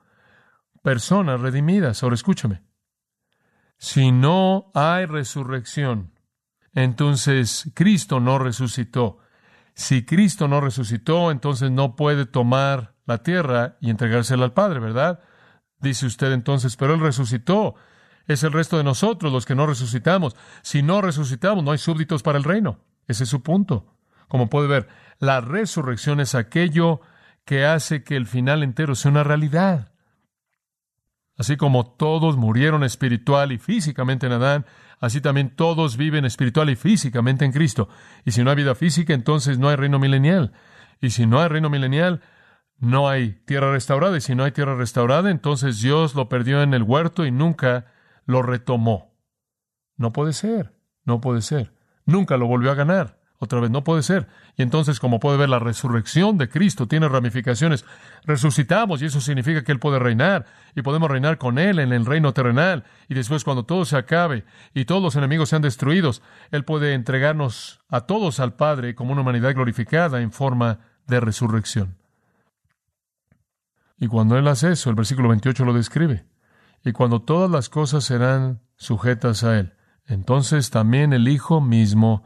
Personas 0.83 1.41
redimidas. 1.41 2.03
Ahora 2.03 2.15
escúchame. 2.15 2.63
Si 3.79 4.13
no 4.13 4.71
hay 4.75 5.07
resurrección, 5.07 6.13
entonces 6.75 7.71
Cristo 7.75 8.21
no 8.21 8.39
resucitó. 8.39 9.19
Si 9.75 10.05
Cristo 10.05 10.49
no 10.49 10.61
resucitó, 10.61 11.31
entonces 11.31 11.71
no 11.71 11.97
puede 11.97 12.27
tomar 12.27 12.95
la 13.07 13.23
tierra 13.23 13.77
y 13.81 13.91
entregársela 13.91 14.45
al 14.45 14.53
Padre, 14.53 14.81
¿verdad? 14.81 15.21
Dice 15.79 16.07
usted 16.07 16.33
entonces, 16.33 16.77
pero 16.77 16.95
Él 16.95 17.01
resucitó. 17.01 17.75
Es 18.27 18.45
el 18.45 18.53
resto 18.53 18.77
de 18.77 18.85
nosotros 18.85 19.33
los 19.33 19.47
que 19.47 19.55
no 19.55 19.67
resucitamos. 19.67 20.37
Si 20.63 20.83
no 20.83 21.01
resucitamos, 21.01 21.65
no 21.65 21.73
hay 21.73 21.79
súbditos 21.79 22.23
para 22.23 22.39
el 22.39 22.45
reino. 22.45 22.79
Ese 23.09 23.25
es 23.25 23.31
su 23.31 23.43
punto. 23.43 23.97
Como 24.29 24.49
puede 24.49 24.69
ver, 24.69 24.89
la 25.19 25.41
resurrección 25.41 26.21
es 26.21 26.35
aquello 26.35 27.01
que 27.45 27.65
hace 27.65 28.05
que 28.05 28.17
el 28.17 28.27
final 28.27 28.63
entero 28.63 28.95
sea 28.95 29.11
una 29.11 29.25
realidad. 29.25 29.93
Así 31.37 31.57
como 31.57 31.87
todos 31.87 32.37
murieron 32.37 32.85
espiritual 32.85 33.51
y 33.51 33.59
físicamente 33.59 34.27
en 34.27 34.33
Adán, 34.33 34.67
así 35.01 35.21
también 35.21 35.57
todos 35.57 35.97
viven 35.97 36.25
espiritual 36.25 36.71
y 36.71 36.77
físicamente 36.77 37.45
en 37.45 37.53
Cristo. 37.53 37.89
Y 38.25 38.33
si 38.33 38.45
no 38.45 38.51
hay 38.51 38.57
vida 38.57 38.75
física, 38.75 39.15
entonces 39.15 39.59
no 39.59 39.69
hay 39.69 39.77
reino 39.77 39.99
milenial. 39.99 40.53
Y 41.01 41.11
si 41.11 41.27
no 41.27 41.41
hay 41.41 41.49
reino 41.49 41.71
milenial, 41.71 42.21
no 42.79 43.09
hay 43.09 43.33
tierra 43.47 43.73
restaurada. 43.73 44.17
Y 44.17 44.21
si 44.21 44.35
no 44.35 44.45
hay 44.45 44.53
tierra 44.53 44.77
restaurada, 44.77 45.31
entonces 45.31 45.81
Dios 45.81 46.15
lo 46.15 46.29
perdió 46.29 46.63
en 46.63 46.75
el 46.75 46.83
huerto 46.83 47.25
y 47.25 47.31
nunca 47.31 47.87
lo 48.27 48.43
retomó. 48.43 49.15
No 49.97 50.13
puede 50.13 50.33
ser, 50.33 50.75
no 51.05 51.21
puede 51.21 51.43
ser. 51.43 51.75
Nunca 52.05 52.37
lo 52.37 52.47
volvió 52.47 52.71
a 52.71 52.75
ganar. 52.75 53.20
Otra 53.43 53.59
vez, 53.59 53.71
no 53.71 53.83
puede 53.83 54.03
ser. 54.03 54.29
Y 54.59 54.63
entonces, 54.63 55.01
como 55.01 55.19
puede 55.19 55.39
ver, 55.39 55.49
la 55.49 55.59
resurrección 55.59 56.37
de 56.37 56.51
Cristo 56.51 56.87
tiene 56.87 57.09
ramificaciones. 57.09 57.87
Resucitamos 58.27 59.01
y 59.01 59.07
eso 59.07 59.23
significa 59.23 59.65
que 59.65 59.73
Él 59.73 59.79
puede 59.79 59.99
reinar 59.99 60.45
y 60.77 60.83
podemos 60.83 61.11
reinar 61.11 61.39
con 61.39 61.59
Él 61.59 61.79
en 61.79 61.95
el 61.95 62.05
reino 62.05 62.35
terrenal. 62.35 62.85
Y 63.09 63.15
después, 63.15 63.43
cuando 63.43 63.65
todo 63.65 63.87
se 63.87 63.97
acabe 63.97 64.45
y 64.75 64.85
todos 64.85 65.03
los 65.03 65.17
enemigos 65.17 65.49
sean 65.49 65.63
destruidos, 65.63 66.21
Él 66.51 66.67
puede 66.67 66.93
entregarnos 66.93 67.81
a 67.89 68.03
todos 68.03 68.41
al 68.41 68.57
Padre 68.57 68.95
como 68.95 69.13
una 69.13 69.23
humanidad 69.23 69.55
glorificada 69.55 70.21
en 70.21 70.33
forma 70.33 70.81
de 71.07 71.21
resurrección. 71.21 71.97
Y 73.99 74.07
cuando 74.07 74.37
Él 74.37 74.49
hace 74.49 74.73
eso, 74.73 74.91
el 74.91 74.97
versículo 74.97 75.31
28 75.31 75.65
lo 75.65 75.73
describe. 75.73 76.27
Y 76.85 76.93
cuando 76.93 77.23
todas 77.23 77.51
las 77.51 77.71
cosas 77.71 78.05
serán 78.05 78.61
sujetas 78.77 79.45
a 79.45 79.59
Él, 79.59 79.73
entonces 80.05 80.69
también 80.69 81.15
el 81.15 81.27
Hijo 81.27 81.63
mismo 81.63 82.25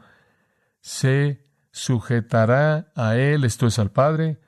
se 0.85 1.43
sujetará 1.71 2.91
a 2.93 3.15
Él, 3.15 3.43
esto 3.43 3.65
es 3.65 3.79
al 3.79 3.89
Padre, 3.89 4.39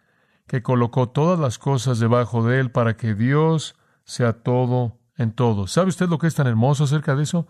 que 0.46 0.62
colocó 0.62 1.10
todas 1.10 1.40
las 1.40 1.58
cosas 1.58 1.98
debajo 1.98 2.46
de 2.46 2.60
Él 2.60 2.70
para 2.70 2.96
que 2.96 3.16
Dios 3.16 3.76
sea 4.04 4.44
todo 4.44 5.00
en 5.16 5.32
todo. 5.32 5.66
¿Sabe 5.66 5.90
usted 5.90 6.08
lo 6.08 6.20
que 6.20 6.28
es 6.28 6.36
tan 6.36 6.46
hermoso 6.46 6.84
acerca 6.84 7.16
de 7.16 7.24
eso? 7.24 7.48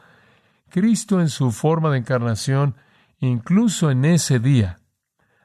Cristo 0.69 1.19
en 1.19 1.27
su 1.27 1.51
forma 1.51 1.91
de 1.91 1.97
encarnación, 1.97 2.77
incluso 3.19 3.91
en 3.91 4.05
ese 4.05 4.39
día, 4.39 4.79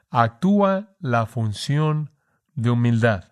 actúa 0.09 0.95
la 1.01 1.25
función 1.25 2.11
de 2.55 2.69
humildad 2.69 3.25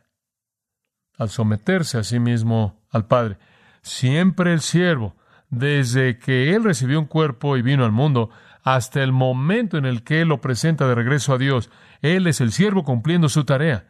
al 1.18 1.30
someterse 1.30 2.00
a 2.00 2.04
sí 2.04 2.20
mismo 2.20 2.84
al 2.90 3.06
Padre. 3.06 3.38
Siempre 3.82 4.52
el 4.52 4.60
siervo, 4.60 5.16
desde 5.50 6.18
que 6.18 6.54
Él 6.54 6.66
recibió 6.66 7.00
un 7.00 7.06
cuerpo 7.06 7.56
y 7.56 7.62
vino 7.62 7.86
al 7.86 7.94
mundo, 7.94 8.30
hasta 8.64 9.02
el 9.04 9.12
momento 9.12 9.78
en 9.78 9.86
el 9.86 10.04
que 10.04 10.22
Él 10.22 10.30
lo 10.30 10.42
presenta 10.42 10.88
de 10.88 10.96
regreso 10.96 11.34
a 11.34 11.38
Dios. 11.38 11.70
Él 12.02 12.28
es 12.28 12.42
el 12.42 12.52
siervo 12.52 12.84
cumpliendo 12.84 13.30
su 13.30 13.44
tarea. 13.44 13.88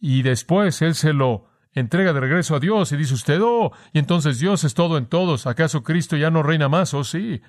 Y 0.00 0.22
después 0.22 0.82
Él 0.82 0.94
se 0.94 1.12
lo 1.12 1.46
entrega 1.72 2.12
de 2.12 2.20
regreso 2.20 2.56
a 2.56 2.60
Dios 2.60 2.92
y 2.92 2.96
dice 2.96 3.14
usted, 3.14 3.40
oh, 3.42 3.72
y 3.92 3.98
entonces 3.98 4.38
Dios 4.38 4.64
es 4.64 4.74
todo 4.74 4.98
en 4.98 5.06
todos. 5.06 5.46
¿Acaso 5.46 5.82
Cristo 5.82 6.16
ya 6.16 6.30
no 6.30 6.42
reina 6.42 6.68
más? 6.68 6.94
Oh, 6.94 7.04
sí. 7.04 7.40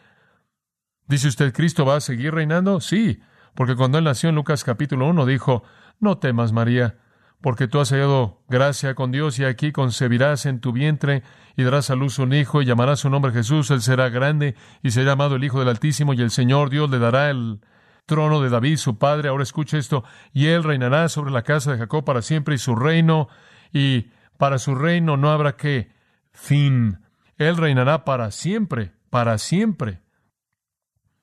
Dice 1.08 1.28
usted, 1.28 1.54
¿Cristo 1.54 1.86
va 1.86 1.96
a 1.96 2.02
seguir 2.02 2.34
reinando? 2.34 2.80
Sí, 2.82 3.20
porque 3.56 3.76
cuando 3.76 3.98
Él 3.98 4.04
nació 4.04 4.30
en 4.30 4.36
Lucas 4.36 4.64
capítulo 4.64 5.08
1 5.08 5.26
dijo, 5.26 5.64
no 6.00 6.20
temas 6.20 6.52
María, 6.52 6.98
porque 7.42 7.68
tú 7.68 7.80
has 7.80 7.92
hallado 7.92 8.42
gracia 8.50 8.96
con 8.96 9.12
Dios 9.12 9.40
y 9.40 9.46
aquí 9.46 9.72
concebirás 9.72 10.46
en 10.46 10.60
tu 10.60 10.74
vientre 10.74 11.24
y 11.56 11.64
darás 11.64 11.90
a 11.90 11.96
luz 11.96 12.20
un 12.20 12.34
hijo 12.34 12.62
y 12.62 12.66
llamarás 12.66 13.00
su 13.00 13.10
nombre 13.10 13.32
Jesús. 13.32 13.72
Él 13.72 13.82
será 13.82 14.10
grande 14.10 14.56
y 14.84 14.92
será 14.92 15.12
llamado 15.12 15.36
el 15.36 15.44
Hijo 15.44 15.60
del 15.60 15.70
Altísimo 15.70 16.14
y 16.14 16.22
el 16.22 16.32
Señor 16.32 16.70
Dios 16.70 16.90
le 16.90 17.00
dará 17.00 17.30
el 17.30 17.62
trono 18.06 18.42
de 18.42 18.50
David, 18.50 18.78
su 18.78 18.98
padre. 18.98 19.30
Ahora 19.30 19.44
escucha 19.44 19.78
esto. 19.78 20.04
Y 20.34 20.48
él 20.48 20.64
reinará 20.64 21.08
sobre 21.08 21.32
la 21.32 21.44
casa 21.44 21.72
de 21.72 21.78
Jacob 21.78 22.04
para 22.04 22.22
siempre 22.22 22.56
y 22.56 22.58
su 22.58 22.76
reino 22.76 23.30
y 23.72 24.12
para 24.38 24.58
su 24.58 24.76
reino 24.76 25.16
no 25.16 25.32
habrá 25.32 25.56
qué 25.56 25.92
fin. 26.34 27.00
Él 27.38 27.56
reinará 27.56 28.04
para 28.04 28.32
siempre, 28.32 28.92
para 29.10 29.38
siempre. 29.38 30.02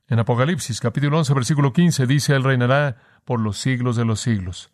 En 0.09 0.19
Apocalipsis 0.19 0.81
capítulo 0.81 1.19
11 1.19 1.35
versículo 1.35 1.73
15 1.73 2.07
dice, 2.07 2.35
Él 2.35 2.45
reinará 2.45 2.97
por 3.25 3.41
los 3.41 3.59
siglos 3.59 3.97
de 3.97 4.05
los 4.05 4.21
siglos. 4.21 4.71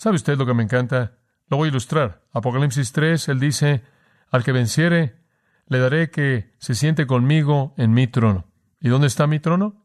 ¿Sabe 0.00 0.16
usted 0.16 0.38
lo 0.38 0.46
que 0.46 0.54
me 0.54 0.62
encanta? 0.62 1.12
Lo 1.50 1.58
voy 1.58 1.66
a 1.66 1.72
ilustrar. 1.72 2.22
Apocalipsis 2.32 2.90
3, 2.92 3.28
él 3.28 3.38
dice, 3.38 3.82
al 4.30 4.42
que 4.42 4.52
venciere, 4.52 5.16
le 5.66 5.78
daré 5.78 6.08
que 6.08 6.54
se 6.56 6.74
siente 6.74 7.06
conmigo 7.06 7.74
en 7.76 7.92
mi 7.92 8.06
trono. 8.06 8.46
¿Y 8.80 8.88
dónde 8.88 9.08
está 9.08 9.26
mi 9.26 9.40
trono? 9.40 9.84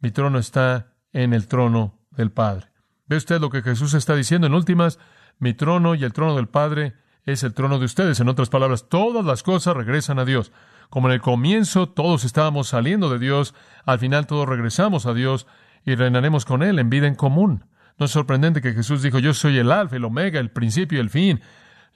Mi 0.00 0.10
trono 0.10 0.40
está 0.40 0.94
en 1.12 1.32
el 1.32 1.46
trono 1.46 2.00
del 2.10 2.32
Padre. 2.32 2.72
¿Ve 3.06 3.14
usted 3.14 3.40
lo 3.40 3.50
que 3.50 3.62
Jesús 3.62 3.94
está 3.94 4.16
diciendo? 4.16 4.48
En 4.48 4.54
últimas, 4.54 4.98
mi 5.38 5.54
trono 5.54 5.94
y 5.94 6.02
el 6.02 6.12
trono 6.12 6.34
del 6.34 6.48
Padre 6.48 6.94
es 7.24 7.44
el 7.44 7.54
trono 7.54 7.78
de 7.78 7.84
ustedes. 7.84 8.18
En 8.18 8.28
otras 8.28 8.48
palabras, 8.48 8.88
todas 8.88 9.24
las 9.24 9.44
cosas 9.44 9.76
regresan 9.76 10.18
a 10.18 10.24
Dios. 10.24 10.50
Como 10.90 11.06
en 11.06 11.14
el 11.14 11.20
comienzo 11.20 11.88
todos 11.88 12.24
estábamos 12.24 12.66
saliendo 12.66 13.10
de 13.10 13.20
Dios, 13.20 13.54
al 13.84 14.00
final 14.00 14.26
todos 14.26 14.48
regresamos 14.48 15.06
a 15.06 15.14
Dios 15.14 15.46
y 15.84 15.94
reinaremos 15.94 16.46
con 16.46 16.64
Él 16.64 16.80
en 16.80 16.90
vida 16.90 17.06
en 17.06 17.14
común. 17.14 17.66
No 17.98 18.06
es 18.06 18.12
sorprendente 18.12 18.60
que 18.60 18.72
Jesús 18.72 19.02
dijo, 19.02 19.18
yo 19.18 19.34
soy 19.34 19.58
el 19.58 19.70
alfa, 19.70 19.96
el 19.96 20.04
omega, 20.04 20.40
el 20.40 20.50
principio 20.50 20.98
y 20.98 21.00
el 21.00 21.10
fin. 21.10 21.40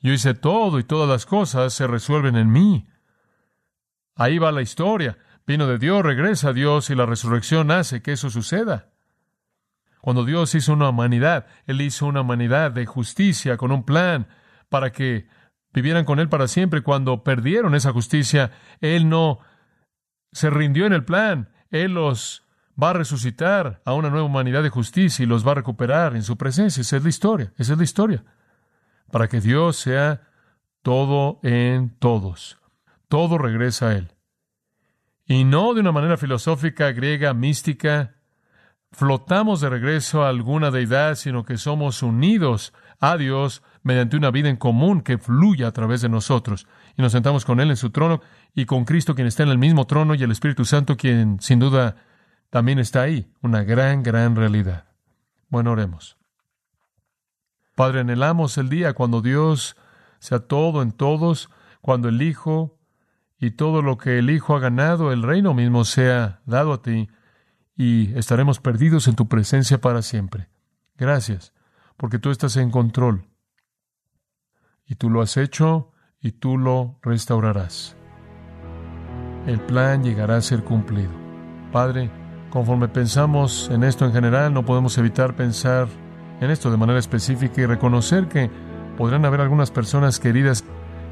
Yo 0.03 0.13
hice 0.13 0.35
todo 0.35 0.79
y 0.79 0.85
todas 0.85 1.09
las 1.09 1.27
cosas 1.27 1.73
se 1.73 1.87
resuelven 1.87 2.37
en 2.37 2.51
mí. 2.51 2.87
Ahí 4.15 4.39
va 4.39 4.53
la 4.53 4.63
historia. 4.63 5.19
Vino 5.47 5.67
de 5.67 5.79
Dios, 5.79 6.03
regresa 6.03 6.49
a 6.49 6.53
Dios 6.53 6.91
y 6.91 6.95
la 6.95 7.07
resurrección 7.07 7.71
hace 7.71 8.03
que 8.03 8.13
eso 8.13 8.31
suceda. 8.31 8.91
Cuando 10.01 10.25
Dios 10.25 10.55
hizo 10.55 10.73
una 10.73 10.89
humanidad, 10.89 11.47
Él 11.67 11.81
hizo 11.81 12.07
una 12.07 12.21
humanidad 12.21 12.71
de 12.71 12.87
justicia 12.87 13.57
con 13.57 13.73
un 13.73 13.85
plan 13.85 14.29
para 14.69 14.93
que 14.93 15.29
vivieran 15.73 16.05
con 16.05 16.21
Él 16.21 16.29
para 16.29 16.49
siempre. 16.49 16.83
Cuando 16.83 17.25
perdieron 17.25 17.75
esa 17.75 17.93
justicia, 17.93 18.53
Él 18.81 19.09
no 19.09 19.41
se 20.33 20.51
rindió 20.51 20.87
en 20.87 20.93
el 20.93 21.05
plan. 21.05 21.51
Él 21.71 21.95
los 21.95 22.46
va 22.81 22.91
a 22.91 22.95
resucitar 22.95 23.81
a 23.85 23.95
una 23.95 24.11
nueva 24.11 24.27
humanidad 24.27 24.63
de 24.63 24.71
justicia 24.71 25.23
y 25.23 25.27
los 25.27 25.47
va 25.47 25.53
a 25.53 25.57
recuperar 25.57 26.15
en 26.15 26.23
su 26.23 26.37
presencia. 26.37 26.81
Esa 26.81 26.97
es 26.97 27.03
la 27.03 27.09
historia, 27.09 27.53
esa 27.57 27.73
es 27.73 27.79
la 27.79 27.85
historia. 27.85 28.25
Para 29.11 29.29
que 29.29 29.41
Dios 29.41 29.77
sea 29.77 30.29
todo 30.83 31.41
en 31.43 31.97
todos. 31.99 32.59
Todo 33.09 33.39
regresa 33.39 33.89
a 33.89 33.93
Él. 33.95 34.13
Y 35.27 35.45
no 35.45 35.75
de 35.75 35.81
una 35.81 35.93
manera 35.93 36.17
filosófica, 36.17 36.93
griega, 36.93 37.35
mística, 37.35 38.15
flotamos 38.93 39.61
de 39.61 39.71
regreso 39.71 40.23
a 40.23 40.29
alguna 40.29 40.71
deidad, 40.71 41.17
sino 41.17 41.45
que 41.45 41.57
somos 41.57 42.03
unidos 42.03 42.73
a 43.01 43.17
Dios 43.17 43.63
mediante 43.83 44.17
una 44.17 44.31
vida 44.31 44.49
en 44.49 44.57
común 44.57 45.01
que 45.01 45.19
fluye 45.19 45.65
a 45.65 45.73
través 45.73 46.03
de 46.03 46.09
nosotros. 46.09 46.67
Y 46.97 47.03
nos 47.03 47.13
sentamos 47.13 47.45
con 47.45 47.61
Él 47.61 47.71
en 47.71 47.77
su 47.77 47.91
trono 47.91 48.21
y 48.55 48.67
con 48.67 48.85
Cristo 48.85 49.15
quien 49.15 49.27
está 49.27 49.43
en 49.43 49.49
el 49.51 49.59
mismo 49.59 49.87
trono 49.87 50.15
y 50.15 50.23
el 50.23 50.31
Espíritu 50.31 50.65
Santo 50.65 50.97
quien 50.97 51.41
sin 51.41 51.59
duda 51.59 51.97
también 52.51 52.79
está 52.79 53.03
ahí, 53.03 53.31
una 53.43 53.65
gran, 53.65 54.03
gran 54.03 54.37
realidad. 54.37 54.85
Bueno, 55.49 55.73
oremos. 55.73 56.17
Padre, 57.75 58.01
anhelamos 58.01 58.57
el 58.59 58.69
día 58.69 58.95
cuando 58.95 59.21
Dios 59.21 59.77
sea 60.19 60.41
todo 60.41 60.83
en 60.83 60.93
todos, 60.93 61.51
cuando 61.81 62.09
el 62.09 62.23
Hijo 62.23 62.79
y 63.39 63.51
todo 63.51 63.83
lo 63.83 63.99
que 63.99 64.19
el 64.19 64.31
Hijo 64.31 64.57
ha 64.57 64.61
ganado, 64.61 65.13
el 65.13 65.23
reino 65.23 65.53
mismo 65.53 65.85
sea 65.85 66.41
dado 66.47 66.73
a 66.73 66.83
ti, 66.83 67.09
y 67.77 68.17
estaremos 68.19 68.61
perdidos 68.61 69.07
en 69.09 69.15
tu 69.17 69.29
presencia 69.29 69.79
para 69.81 70.01
siempre. 70.01 70.49
Gracias, 70.97 71.53
porque 71.99 72.19
tú 72.19 72.31
estás 72.31 72.57
en 72.57 72.71
control, 72.71 73.27
y 74.87 74.95
tú 74.95 75.11
lo 75.11 75.21
has 75.21 75.37
hecho, 75.37 75.93
y 76.21 76.33
tú 76.33 76.57
lo 76.57 76.99
restaurarás. 77.03 77.97
el 79.47 79.61
plan 79.61 80.03
llegará 80.03 80.37
a 80.37 80.41
ser 80.41 80.65
cumplido. 80.65 81.13
Padre, 81.71 82.11
conforme 82.51 82.89
pensamos 82.89 83.69
en 83.73 83.85
esto 83.85 84.05
en 84.05 84.13
general, 84.13 84.53
no 84.55 84.65
podemos 84.65 84.97
evitar 84.99 85.35
pensar 85.35 85.89
en 86.41 86.51
esto 86.51 86.71
de 86.71 86.77
manera 86.77 86.99
específica 86.99 87.61
y 87.61 87.67
reconocer 87.67 88.29
que 88.29 88.51
podrán 88.97 89.25
haber 89.25 89.41
algunas 89.41 89.71
personas 89.71 90.19
queridas 90.19 90.65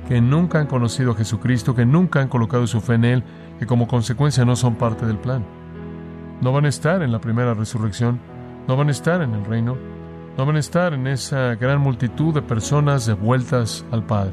que 0.09 0.21
nunca 0.21 0.59
han 0.59 0.67
conocido 0.67 1.13
a 1.13 1.17
Jesucristo, 1.17 1.75
que 1.75 1.87
nunca 1.87 2.21
han 2.21 2.29
colocado 2.29 2.67
su 2.67 2.81
fe 2.81 2.95
en 2.95 3.05
Él, 3.05 3.25
que 3.59 3.67
como 3.67 3.89
consecuencia 3.89 4.45
no 4.45 4.57
son 4.57 4.75
parte 4.77 5.07
del 5.07 5.19
plan. 5.19 5.45
No 6.41 6.53
van 6.53 6.67
a 6.67 6.69
estar 6.69 7.03
en 7.03 7.13
la 7.13 7.21
primera 7.21 7.55
resurrección, 7.55 8.21
no 8.69 8.77
van 8.77 8.89
a 8.89 8.93
estar 8.93 9.23
en 9.23 9.35
el 9.35 9.45
reino, 9.45 9.77
no 10.37 10.47
van 10.47 10.57
a 10.57 10.61
estar 10.61 10.93
en 10.93 11.07
esa 11.07 11.55
gran 11.55 11.81
multitud 11.81 12.35
de 12.35 12.43
personas 12.43 13.07
devueltas 13.07 13.85
al 13.93 14.05
Padre. 14.05 14.33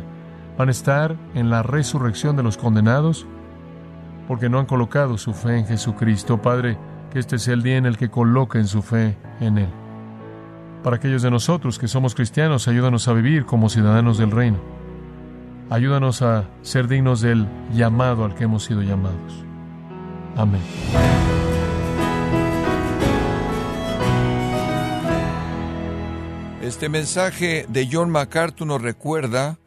Van 0.58 0.68
a 0.68 0.72
estar 0.72 1.16
en 1.36 1.50
la 1.50 1.64
resurrección 1.64 2.36
de 2.36 2.44
los 2.44 2.58
condenados 2.58 3.26
porque 4.28 4.50
no 4.50 4.60
han 4.60 4.66
colocado 4.66 5.18
su 5.18 5.34
fe 5.34 5.60
en 5.60 5.66
Jesucristo. 5.66 6.42
Padre, 6.42 6.78
que 7.12 7.20
este 7.20 7.38
sea 7.38 7.54
el 7.54 7.62
día 7.62 7.78
en 7.78 7.86
el 7.86 7.98
que 7.98 8.10
coloquen 8.10 8.68
su 8.68 8.82
fe 8.82 9.18
en 9.40 9.58
Él. 9.60 9.70
Para 10.84 10.96
aquellos 10.96 11.22
de 11.22 11.30
nosotros 11.30 11.78
que 11.78 11.88
somos 11.88 12.16
cristianos, 12.16 12.68
ayúdanos 12.68 13.08
a 13.08 13.14
vivir 13.14 13.46
como 13.46 13.70
ciudadanos 13.70 14.18
del 14.18 14.32
reino. 14.32 14.60
Ayúdanos 15.70 16.22
a 16.22 16.50
ser 16.64 16.88
dignos 16.88 17.22
del 17.22 17.48
llamado 17.74 18.26
al 18.26 18.34
que 18.34 18.46
hemos 18.46 18.64
sido 18.64 18.82
llamados. 18.82 19.46
Amén. 20.36 20.62
Este 26.62 26.90
mensaje 26.90 27.66
de 27.70 27.88
John 27.92 28.10
MacArthur 28.10 28.68
nos 28.68 28.82
recuerda 28.82 29.60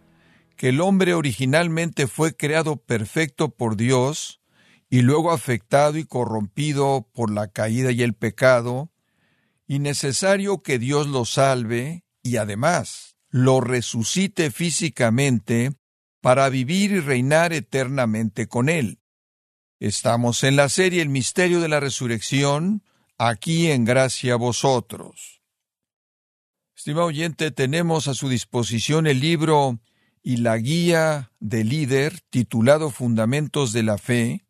que 0.57 0.71
el 0.71 0.81
hombre 0.81 1.15
originalmente 1.15 2.07
fue 2.07 2.35
creado 2.35 2.77
perfecto 2.77 3.51
por 3.51 3.77
Dios 3.77 4.41
y 4.89 5.03
luego 5.03 5.33
afectado 5.33 5.99
y 5.99 6.05
corrompido 6.05 7.09
por 7.13 7.33
la 7.33 7.49
caída 7.49 7.91
y 7.93 8.03
el 8.03 8.15
pecado, 8.15 8.91
y 9.67 9.79
necesario 9.79 10.63
que 10.63 10.79
Dios 10.79 11.07
lo 11.07 11.25
salve 11.25 12.05
y 12.23 12.37
además 12.37 13.17
lo 13.31 13.61
resucite 13.61 14.51
físicamente 14.51 15.73
para 16.21 16.49
vivir 16.49 16.93
y 16.93 17.01
reinar 17.01 17.53
eternamente 17.53 18.47
con 18.47 18.69
Él. 18.69 19.01
Estamos 19.81 20.45
en 20.45 20.57
la 20.57 20.69
serie 20.69 21.03
El 21.03 21.09
Misterio 21.09 21.61
de 21.61 21.69
la 21.69 21.81
Resurrección, 21.81 22.83
aquí 23.19 23.71
en 23.71 23.85
Gracia 23.85 24.35
a 24.35 24.37
Vosotros. 24.37 25.43
Estimado 26.77 27.07
oyente, 27.07 27.51
tenemos 27.51 28.09
a 28.09 28.15
su 28.15 28.29
disposición 28.29 29.07
el 29.07 29.21
libro 29.21 29.81
y 30.23 30.39
la 30.39 30.57
guía 30.57 31.33
de 31.41 31.65
líder 31.65 32.21
titulado 32.31 32.91
Fundamentos 32.91 33.73
de 33.73 33.83
la 33.83 33.99
Fe, 33.99 34.44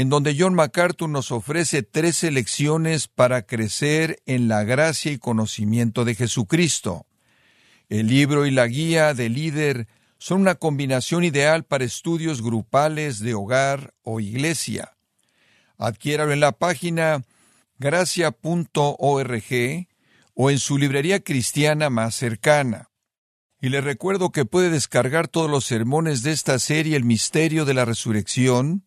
en 0.00 0.08
donde 0.08 0.34
John 0.38 0.54
MacArthur 0.54 1.10
nos 1.10 1.30
ofrece 1.30 1.82
tres 1.82 2.22
lecciones 2.22 3.06
para 3.06 3.42
crecer 3.42 4.22
en 4.24 4.48
la 4.48 4.64
gracia 4.64 5.12
y 5.12 5.18
conocimiento 5.18 6.06
de 6.06 6.14
Jesucristo. 6.14 7.04
El 7.90 8.06
libro 8.06 8.46
y 8.46 8.50
la 8.50 8.66
guía 8.66 9.12
de 9.12 9.28
líder 9.28 9.88
son 10.16 10.40
una 10.40 10.54
combinación 10.54 11.22
ideal 11.22 11.64
para 11.64 11.84
estudios 11.84 12.40
grupales 12.40 13.18
de 13.18 13.34
hogar 13.34 13.92
o 14.02 14.20
iglesia. 14.20 14.96
Adquiéralo 15.76 16.32
en 16.32 16.40
la 16.40 16.52
página 16.52 17.22
gracia.org 17.78 19.44
o 20.32 20.50
en 20.50 20.58
su 20.58 20.78
librería 20.78 21.20
cristiana 21.20 21.90
más 21.90 22.14
cercana. 22.14 22.88
Y 23.60 23.68
le 23.68 23.82
recuerdo 23.82 24.30
que 24.30 24.46
puede 24.46 24.70
descargar 24.70 25.28
todos 25.28 25.50
los 25.50 25.66
sermones 25.66 26.22
de 26.22 26.32
esta 26.32 26.58
serie 26.58 26.96
El 26.96 27.04
Misterio 27.04 27.66
de 27.66 27.74
la 27.74 27.84
Resurrección, 27.84 28.86